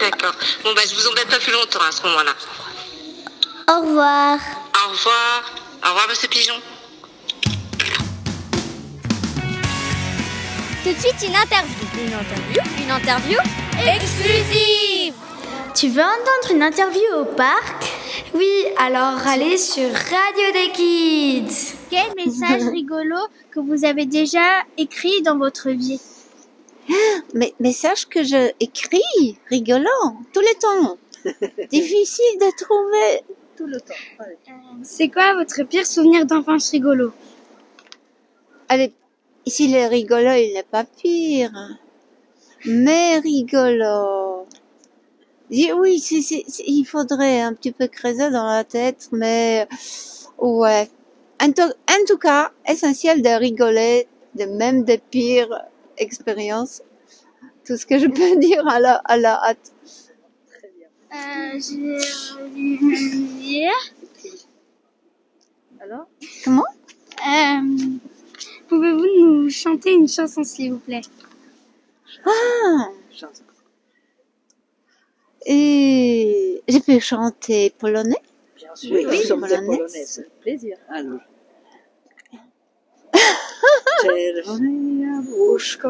D'accord. 0.00 0.34
Bon, 0.64 0.74
bah, 0.74 0.82
je 0.88 0.94
vous 0.96 1.06
embête 1.06 1.28
pas 1.28 1.38
plus 1.38 1.52
longtemps 1.52 1.80
à 1.88 1.92
ce 1.92 2.02
moment-là. 2.02 2.32
Au 3.70 3.80
revoir. 3.80 4.38
Au 4.84 4.90
revoir. 4.90 5.42
Au 5.84 5.88
revoir, 5.88 6.08
monsieur 6.08 6.28
Pigeon. 6.28 6.60
Tout 10.82 10.92
de 10.92 10.98
suite, 10.98 11.28
une 11.28 11.36
interview. 11.36 11.86
Une 11.96 12.12
interview? 12.12 12.60
Une 12.82 12.90
interview? 12.90 13.38
Exclusive 13.86 15.23
Tu 15.74 15.88
veux 15.88 16.02
entendre 16.02 16.54
une 16.54 16.62
interview 16.62 17.02
au 17.18 17.24
parc? 17.24 17.84
Oui, 18.32 18.64
alors 18.78 19.26
allez 19.26 19.58
sur 19.58 19.90
Radio 19.90 20.52
des 20.52 20.70
Kids. 20.72 21.74
Quel 21.90 22.14
message 22.14 22.62
rigolo 22.70 23.16
que 23.50 23.58
vous 23.58 23.84
avez 23.84 24.06
déjà 24.06 24.62
écrit 24.78 25.20
dans 25.22 25.36
votre 25.36 25.70
vie 25.70 26.00
Mais 27.34 27.54
message 27.58 28.06
que 28.06 28.22
je 28.22 28.52
écris, 28.60 29.36
rigolant, 29.50 30.16
tout 30.32 30.42
le 30.42 30.60
temps. 30.60 30.96
Difficile 31.70 32.38
de 32.40 32.64
trouver 32.64 33.34
tout 33.56 33.66
le 33.66 33.80
temps. 33.80 34.24
C'est 34.84 35.08
quoi 35.08 35.34
votre 35.34 35.60
pire 35.64 35.86
souvenir 35.86 36.24
d'enfance 36.24 36.70
rigolo? 36.70 37.12
Allez, 38.68 38.92
ici 39.44 39.66
le 39.66 39.88
rigolo, 39.88 40.30
il 40.34 40.52
n'est 40.54 40.62
pas 40.62 40.84
pire. 40.84 41.50
Mais 42.64 43.18
rigolo. 43.18 44.23
Oui, 45.56 46.02
il 46.66 46.84
faudrait 46.84 47.40
un 47.40 47.54
petit 47.54 47.70
peu 47.72 47.86
creuser 47.86 48.30
dans 48.30 48.46
la 48.46 48.64
tête, 48.64 49.08
mais 49.12 49.68
ouais. 50.38 50.90
En 51.40 51.52
tout, 51.52 51.62
en 51.62 52.04
tout 52.08 52.18
cas, 52.18 52.50
essentiel 52.68 53.22
de 53.22 53.28
rigoler, 53.28 54.08
de 54.34 54.46
même 54.46 54.82
des 54.84 54.98
pires 54.98 55.62
expériences. 55.96 56.82
Tout 57.64 57.76
ce 57.76 57.86
que 57.86 57.98
je 57.98 58.06
peux 58.08 58.36
dire 58.40 58.66
à 58.66 58.80
la, 58.80 58.94
à 59.04 59.16
la 59.16 59.34
hâte. 59.44 59.72
euh, 61.12 61.60
Je 61.60 62.44
vais 62.44 63.26
dire. 63.40 63.72
Alors? 65.80 66.06
Comment? 66.44 66.64
Euh, 67.26 67.98
Pouvez-vous 68.68 69.06
nous 69.20 69.50
chanter 69.50 69.92
une 69.92 70.08
chanson, 70.08 70.42
s'il 70.42 70.72
vous 70.72 70.78
plaît? 70.78 71.02
Ah 72.26 72.88
Et 75.46 76.62
je 76.68 76.78
peux 76.78 76.98
chanter 77.00 77.72
polonais 77.78 78.16
Bien 78.56 78.74
sûr, 78.74 79.12
sommes 79.24 79.42
des 79.42 79.56
polonais. 79.56 79.76
Polonaises. 79.76 80.24
Plaisir. 80.40 80.76
Alors. 80.88 81.20
Czerwone 84.02 85.00
jabłuszko, 85.00 85.88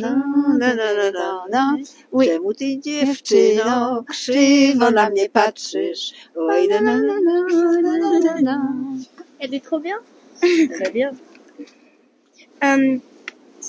na, 0.00 0.10
na, 0.58 0.74
na, 0.74 1.10
na, 1.10 1.44
na. 1.50 1.76
Oui. 2.12 2.26
Czemu 2.26 2.54
ty 2.54 2.78
dziewczyno 2.78 4.04
krzywo 4.08 4.90
na 4.90 5.10
mnie 5.10 5.28
patrzysz? 5.28 6.12
Oj, 6.36 6.68
na, 6.68 6.80
na, 6.80 6.96
na, 6.96 7.20
na, 7.20 7.82
na, 7.82 8.20
na, 8.20 8.40
na. 8.40 8.72
Elle 9.40 9.54
est 9.54 9.64
trop 9.64 9.80
bien. 9.80 9.98
Très 10.74 10.90
bien. 10.90 11.10
Euh, 12.64 12.98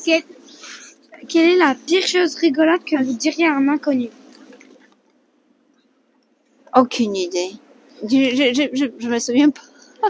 quelle, 0.06 0.24
quelle 1.28 1.50
est 1.50 1.58
la 1.58 1.76
pire 1.76 2.08
chose 2.08 2.36
rigolote 2.36 2.86
que 2.86 3.04
vous 3.04 3.14
diriez 3.14 3.48
à 3.48 3.56
un 3.56 3.68
inconnu 3.68 4.10
Aucune 6.80 7.16
idée. 7.16 7.52
Je, 8.04 8.08
je, 8.08 8.70
je, 8.74 8.86
je, 9.00 9.08
me 9.10 9.20
souviens 9.20 9.50
pas. 9.50 9.62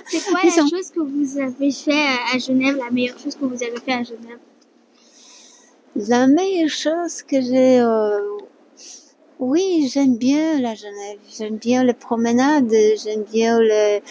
C'est 0.08 0.23
quoi 0.30 0.39
la 0.43 0.49
chose 0.49 0.91
que 0.93 0.99
vous 0.99 1.38
avez 1.39 1.71
fait 1.71 2.08
à 2.34 2.38
Genève, 2.38 2.77
la 2.77 2.91
meilleure 2.91 3.17
chose 3.17 3.36
que 3.36 3.45
vous 3.45 3.63
avez 3.63 3.80
fait 3.80 3.93
à 3.93 4.03
Genève? 4.03 4.39
La 5.95 6.27
meilleure 6.27 6.69
chose 6.69 7.21
que 7.23 7.41
j'ai... 7.41 7.80
euh, 7.80 8.38
Oui, 9.39 9.89
j'aime 9.91 10.17
bien 10.17 10.60
la 10.60 10.75
Genève. 10.75 11.19
J'aime 11.38 11.58
bien 11.58 11.84
les 11.84 11.93
promenades, 11.93 12.73
j'aime 13.01 13.23
bien 13.23 13.60
les, 13.62 14.03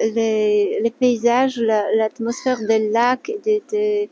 les, 0.00 0.80
les 0.82 0.90
paysages, 0.90 1.58
la- 1.58 1.92
l'atmosphère 1.96 2.60
des 2.66 2.88
lacs 2.90 3.32
des, 3.44 3.62
des, 3.70 4.08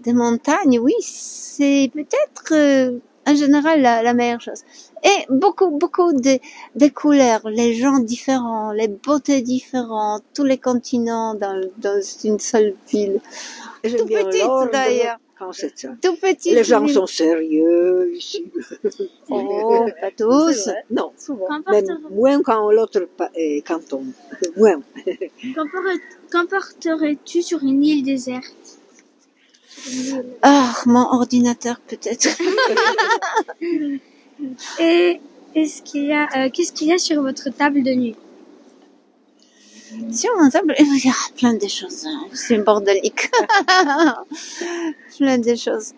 des 0.00 0.12
montagnes. 0.12 0.78
Oui, 0.78 0.94
c'est 1.00 1.90
peut-être 1.92 2.52
euh, 2.52 2.98
en 3.26 3.34
général 3.34 3.80
la, 3.82 4.02
la 4.02 4.14
meilleure 4.14 4.40
chose. 4.40 4.62
Et 5.04 5.26
beaucoup, 5.30 5.70
beaucoup 5.70 6.12
de, 6.12 6.38
de 6.76 6.88
couleurs, 6.88 7.42
les 7.48 7.74
gens 7.74 7.98
différents, 7.98 8.72
les 8.72 8.88
beautés 8.88 9.42
différentes, 9.42 10.22
tous 10.34 10.44
les 10.44 10.58
continents 10.58 11.34
dans, 11.34 11.60
dans 11.78 12.00
une 12.24 12.38
seule 12.38 12.74
ville. 12.90 13.20
Tout 13.98 14.06
petite 14.28 14.42
d'ailleurs. 14.72 15.18
Quand 15.38 15.52
c'est 15.52 15.76
ça. 15.76 15.88
Tout 16.00 16.14
petit. 16.14 16.50
Les 16.54 16.62
gens 16.62 16.86
sont 16.94 17.06
sérieux 17.06 18.12
ici. 18.14 18.44
Oh, 19.28 19.86
pas 20.00 20.10
tous. 20.16 20.70
Non, 20.88 21.10
souvent. 21.18 21.46
Même 21.72 21.84
moins 22.12 22.42
quand 22.42 22.70
l'autre 22.70 23.08
pa- 23.16 23.30
euh, 23.36 23.60
canton. 23.62 24.04
Moins. 24.56 24.80
Qu'emporterais-tu 26.30 27.42
sur 27.42 27.62
une 27.62 27.82
île 27.84 28.04
déserte? 28.04 28.54
Ah, 30.42 30.74
mon 30.86 31.00
ordinateur 31.12 31.80
peut-être. 31.80 32.28
Et 34.80 35.20
est-ce 35.54 35.82
qu'il 35.82 36.04
y 36.06 36.12
a, 36.12 36.28
euh, 36.36 36.50
qu'est-ce 36.50 36.72
qu'il 36.72 36.88
y 36.88 36.92
a 36.92 36.98
sur 36.98 37.22
votre 37.22 37.50
table 37.50 37.82
de 37.82 37.92
nuit? 37.94 38.16
Sur 40.10 40.30
mon 40.38 40.48
table, 40.48 40.74
il 40.78 41.04
y 41.04 41.08
a 41.08 41.12
plein 41.36 41.54
de 41.54 41.68
choses. 41.68 42.06
hein. 42.06 42.22
C'est 42.32 42.58
bordélique. 42.58 43.30
plein 45.18 45.38
de 45.38 45.54
choses. 45.54 45.92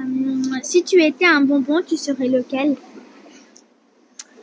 Euh, 0.00 0.58
Si 0.62 0.82
tu 0.82 1.02
étais 1.04 1.26
un 1.26 1.42
bonbon, 1.42 1.82
tu 1.86 1.96
serais 1.96 2.28
lequel? 2.28 2.76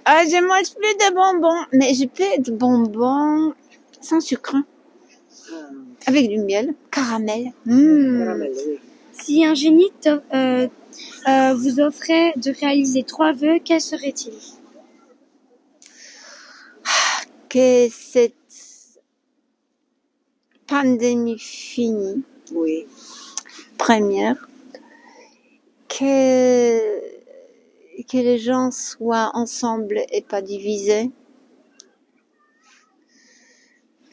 Ah, 0.06 0.24
je 0.26 0.40
mange 0.46 0.72
plus 0.76 0.96
de 0.96 1.14
bonbons, 1.14 1.66
mais 1.74 1.94
je 1.94 2.06
peux 2.06 2.24
être 2.24 2.52
bonbons 2.52 3.54
sans 4.02 4.22
sucre. 4.22 4.56
Avec 6.06 6.30
du 6.30 6.40
miel, 6.40 6.74
caramel. 6.92 7.52
Mmh. 7.66 8.46
Si 9.12 9.46
un 9.46 9.54
génie 9.54 9.92
euh, 10.08 10.68
euh, 11.28 11.54
vous 11.54 11.80
offrait 11.80 12.34
de 12.38 12.52
réaliser 12.52 13.04
trois 13.04 13.34
vœux, 13.34 13.60
quels 13.64 13.82
seraient-ils? 13.82 14.34
Que 17.50 17.88
cette 17.92 18.34
pandémie 20.68 21.40
finie. 21.40 22.24
Oui. 22.54 22.86
Première. 23.78 24.48
Que, 25.90 27.00
que 28.04 28.18
les 28.18 28.38
gens 28.38 28.72
soient 28.72 29.32
ensemble 29.34 30.02
et 30.12 30.22
pas 30.22 30.42
divisés. 30.42 31.12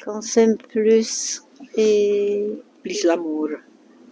Qu'on 0.05 0.21
s'aime 0.21 0.57
plus 0.57 1.46
et 1.77 2.47
Plus 2.83 3.05
l'amour. 3.05 3.49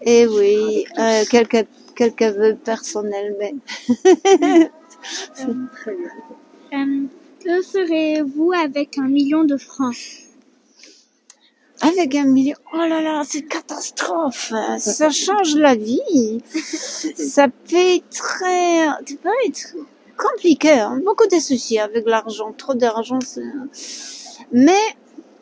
Et 0.03 0.27
oui, 0.27 0.85
euh, 0.99 1.25
quelques, 1.31 1.67
quelques 1.95 2.23
vœux 2.23 2.57
personnels, 2.57 3.37
mais. 3.39 3.55
Euh, 6.73 7.03
Que 7.45 7.63
ferez-vous 7.63 8.53
avec 8.53 8.97
un 8.99 9.07
million 9.07 9.45
de 9.45 9.57
francs 9.59 9.95
Avec 11.83 12.15
un 12.15 12.25
million, 12.25 12.57
oh 12.73 12.79
là 12.79 13.03
là, 13.03 13.23
c'est 13.29 13.41
une 13.41 13.49
catastrophe. 13.49 14.53
Ça 14.79 15.11
change 15.11 15.57
la 15.57 15.75
vie. 15.75 16.41
Ça 17.17 17.49
peut 17.49 17.77
être 17.77 18.09
très, 18.09 18.87
ça 18.87 19.17
peut 19.23 19.29
être 19.47 19.75
compliqué. 20.17 20.71
hein. 20.71 21.01
Beaucoup 21.05 21.27
de 21.27 21.39
soucis 21.39 21.79
avec 21.79 22.07
l'argent. 22.07 22.53
Trop 22.57 22.75
d'argent. 22.75 23.19
Mais, 24.53 24.81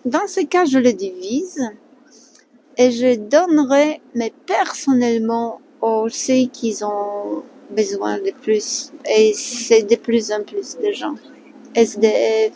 dans 0.04 0.26
ce 0.26 0.40
cas, 0.40 0.64
je 0.64 0.78
le 0.78 0.92
divise. 0.92 1.60
Et 2.78 2.90
je 2.90 3.16
donnerai, 3.16 4.00
mais 4.14 4.32
personnellement, 4.46 5.60
aux 5.80 6.08
ceux 6.08 6.46
qui 6.52 6.76
ont 6.82 7.42
besoin 7.70 8.18
de 8.18 8.30
plus. 8.42 8.92
Et 9.14 9.32
c'est 9.34 9.82
de 9.82 9.96
plus 9.96 10.32
en 10.32 10.42
plus 10.42 10.76
de 10.78 10.90
gens. 10.92 11.14
SDF, 11.74 12.52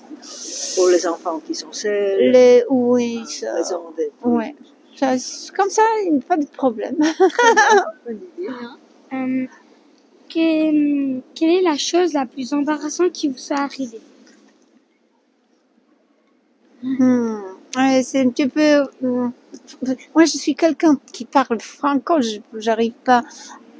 Pour 0.76 0.88
les 0.88 1.06
enfants 1.06 1.40
qui 1.46 1.54
sont 1.54 1.72
seuls. 1.72 2.30
les, 2.32 2.64
oui, 2.68 3.22
ça. 3.26 3.62
Des- 3.96 4.10
Ouais. 4.24 4.54
Ça, 4.94 5.18
c'est- 5.18 5.52
comme 5.54 5.68
ça, 5.70 5.82
il 6.04 6.12
n'y 6.12 6.18
a 6.18 6.22
pas 6.22 6.36
de 6.36 6.46
problème. 6.46 6.96
Euh, 9.12 9.46
que- 10.28 11.20
Quelle 11.34 11.50
est 11.50 11.62
la 11.62 11.76
chose 11.76 12.12
la 12.12 12.26
plus 12.26 12.52
embarrassante 12.52 13.12
qui 13.12 13.28
vous 13.28 13.38
soit 13.38 13.58
arrivée? 13.60 14.00
Hmm. 16.82 17.45
Ouais, 17.76 18.02
c'est 18.02 18.20
un 18.22 18.30
petit 18.30 18.48
peu. 18.48 18.84
hmm. 19.02 19.30
Moi, 20.14 20.24
je 20.24 20.36
suis 20.38 20.54
quelqu'un 20.54 20.96
qui 21.12 21.24
parle 21.26 21.60
franco. 21.60 22.20
Je 22.20 22.38
j'arrive 22.58 22.94
pas 23.04 23.22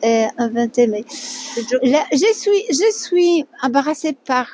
à 0.02 0.28
inventer, 0.38 0.86
mais 0.86 1.04
Là, 1.82 2.04
je 2.12 2.32
suis, 2.34 2.62
je 2.70 2.92
suis 2.94 3.46
embarrassée 3.62 4.14
par 4.14 4.48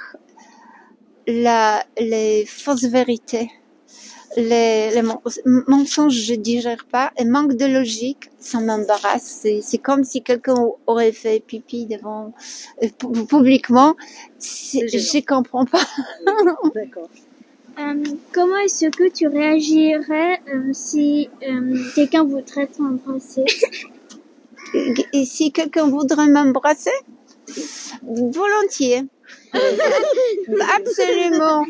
la, 1.26 1.84
les 1.98 2.44
fausses 2.46 2.84
vérités, 2.84 3.50
les, 4.36 5.02
mensonges. 5.68 6.14
Je 6.14 6.34
digère 6.34 6.86
pas 6.90 7.12
et 7.18 7.24
manque 7.24 7.54
de 7.56 7.66
logique, 7.66 8.30
ça 8.38 8.60
m'embarrasse. 8.60 9.46
C'est, 9.62 9.78
comme 9.78 10.04
si 10.04 10.22
quelqu'un 10.22 10.56
aurait 10.86 11.12
fait 11.12 11.40
pipi 11.40 11.86
devant 11.86 12.32
euh, 12.82 12.88
pu- 12.98 13.26
publiquement. 13.26 13.96
Je 14.40 15.24
comprends 15.26 15.66
pas. 15.66 15.82
D'accord. 16.74 17.10
Euh, 17.78 18.04
Comment 18.32 18.58
est-ce 18.58 18.86
que 18.86 19.10
tu 19.10 19.26
réagirais 19.28 20.40
euh, 20.52 20.72
si 20.72 21.30
euh, 21.42 21.78
quelqu'un 21.94 22.24
voudrait 22.24 22.66
t'embrasser? 22.66 23.44
Et 25.12 25.24
si 25.24 25.52
quelqu'un 25.52 25.88
voudrait 25.88 26.28
m'embrasser, 26.28 26.90
volontiers. 28.02 29.02
Absolument. 30.76 31.66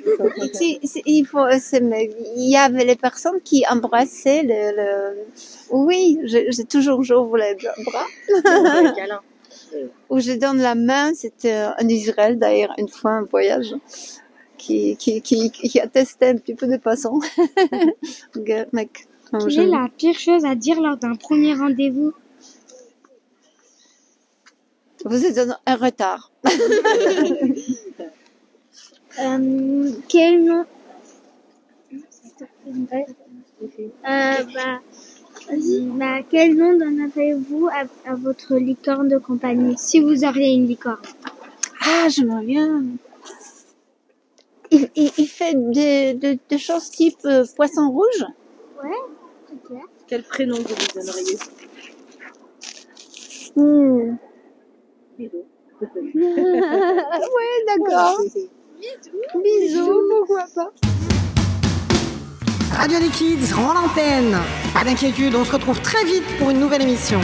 Si, 0.53 0.79
si, 0.85 1.03
il 1.05 1.25
faut 1.27 1.51
s'aimer. 1.59 2.11
Il 2.37 2.51
y 2.51 2.57
avait 2.57 2.85
les 2.85 2.97
personnes 2.97 3.41
qui 3.43 3.65
embrassaient 3.69 4.43
le, 4.43 4.77
le... 4.77 5.17
oui, 5.71 6.19
j'ai 6.25 6.65
toujours 6.65 7.03
j'ouvre 7.03 7.37
les 7.39 7.57
bras. 7.85 8.07
Ou 10.11 10.21
je 10.21 10.33
donne 10.33 10.59
la 10.59 10.75
main, 10.75 11.13
c'était 11.15 11.65
en 11.81 11.89
Israël 11.89 12.39
d'ailleurs, 12.39 12.75
une 12.79 12.89
fois 12.89 13.13
un 13.13 13.23
voyage 13.23 13.75
qui, 14.63 14.97
qui, 14.97 15.21
qui, 15.23 15.51
qui 15.51 15.81
a 15.81 15.87
testé 15.89 16.27
un 16.29 16.37
petit 16.37 16.55
peu 16.55 16.67
de. 16.67 16.79
Gars, 18.37 18.67
mec, 18.73 19.07
comme 19.31 19.41
Quelle 19.41 19.51
je- 19.51 19.61
est 19.63 19.67
la 19.67 19.89
pire 19.97 20.19
chose 20.19 20.45
à 20.45 20.55
dire 20.55 20.81
lors 20.81 20.97
d'un 20.97 21.17
premier 21.17 21.55
rendez-vous 21.55 22.13
Vous 25.05 25.25
êtes 25.25 25.39
en- 25.39 25.73
en 25.73 25.77
retard. 25.77 26.31
Euh, 29.21 29.91
quel 30.09 30.43
nom 30.43 30.65
euh, 31.93 33.05
bah, 34.55 34.81
bah, 36.01 36.19
quel 36.31 36.57
nom 36.57 36.79
donneriez-vous 36.79 37.69
à, 37.69 38.11
à 38.11 38.15
votre 38.15 38.57
licorne 38.57 39.09
de 39.09 39.19
compagnie 39.19 39.75
si 39.77 40.01
vous 40.01 40.25
auriez 40.25 40.55
une 40.55 40.67
licorne? 40.67 40.97
Ah, 41.85 42.09
je 42.09 42.25
m'en 42.25 42.41
viens. 42.41 42.83
Il, 44.75 44.89
il, 44.97 45.13
il 45.19 45.29
fait 45.29 45.55
des, 45.55 46.15
des, 46.15 46.41
des 46.49 46.59
choses 46.59 46.91
type 46.91 47.19
euh, 47.27 47.45
poisson 47.55 47.91
rouge. 47.91 48.25
Ouais, 48.83 48.91
ok. 49.53 49.79
Quel 50.07 50.23
prénom 50.23 50.57
vous 50.57 50.63
lui 50.63 50.87
donneriez? 50.95 51.39
Hmm. 53.55 54.17
ouais, 56.15 57.65
d'accord. 57.69 58.19
Bisous, 59.43 60.01
pourquoi 60.09 60.47
pas. 60.55 60.73
Radio 62.75 62.99
des 62.99 63.09
Kids 63.09 63.53
rend 63.55 63.75
l'antenne. 63.75 64.39
Pas 64.73 64.85
d'inquiétude, 64.85 65.35
on 65.35 65.45
se 65.45 65.53
retrouve 65.53 65.81
très 65.83 66.03
vite 66.05 66.25
pour 66.39 66.49
une 66.49 66.61
nouvelle 66.61 66.83
émission. 66.83 67.21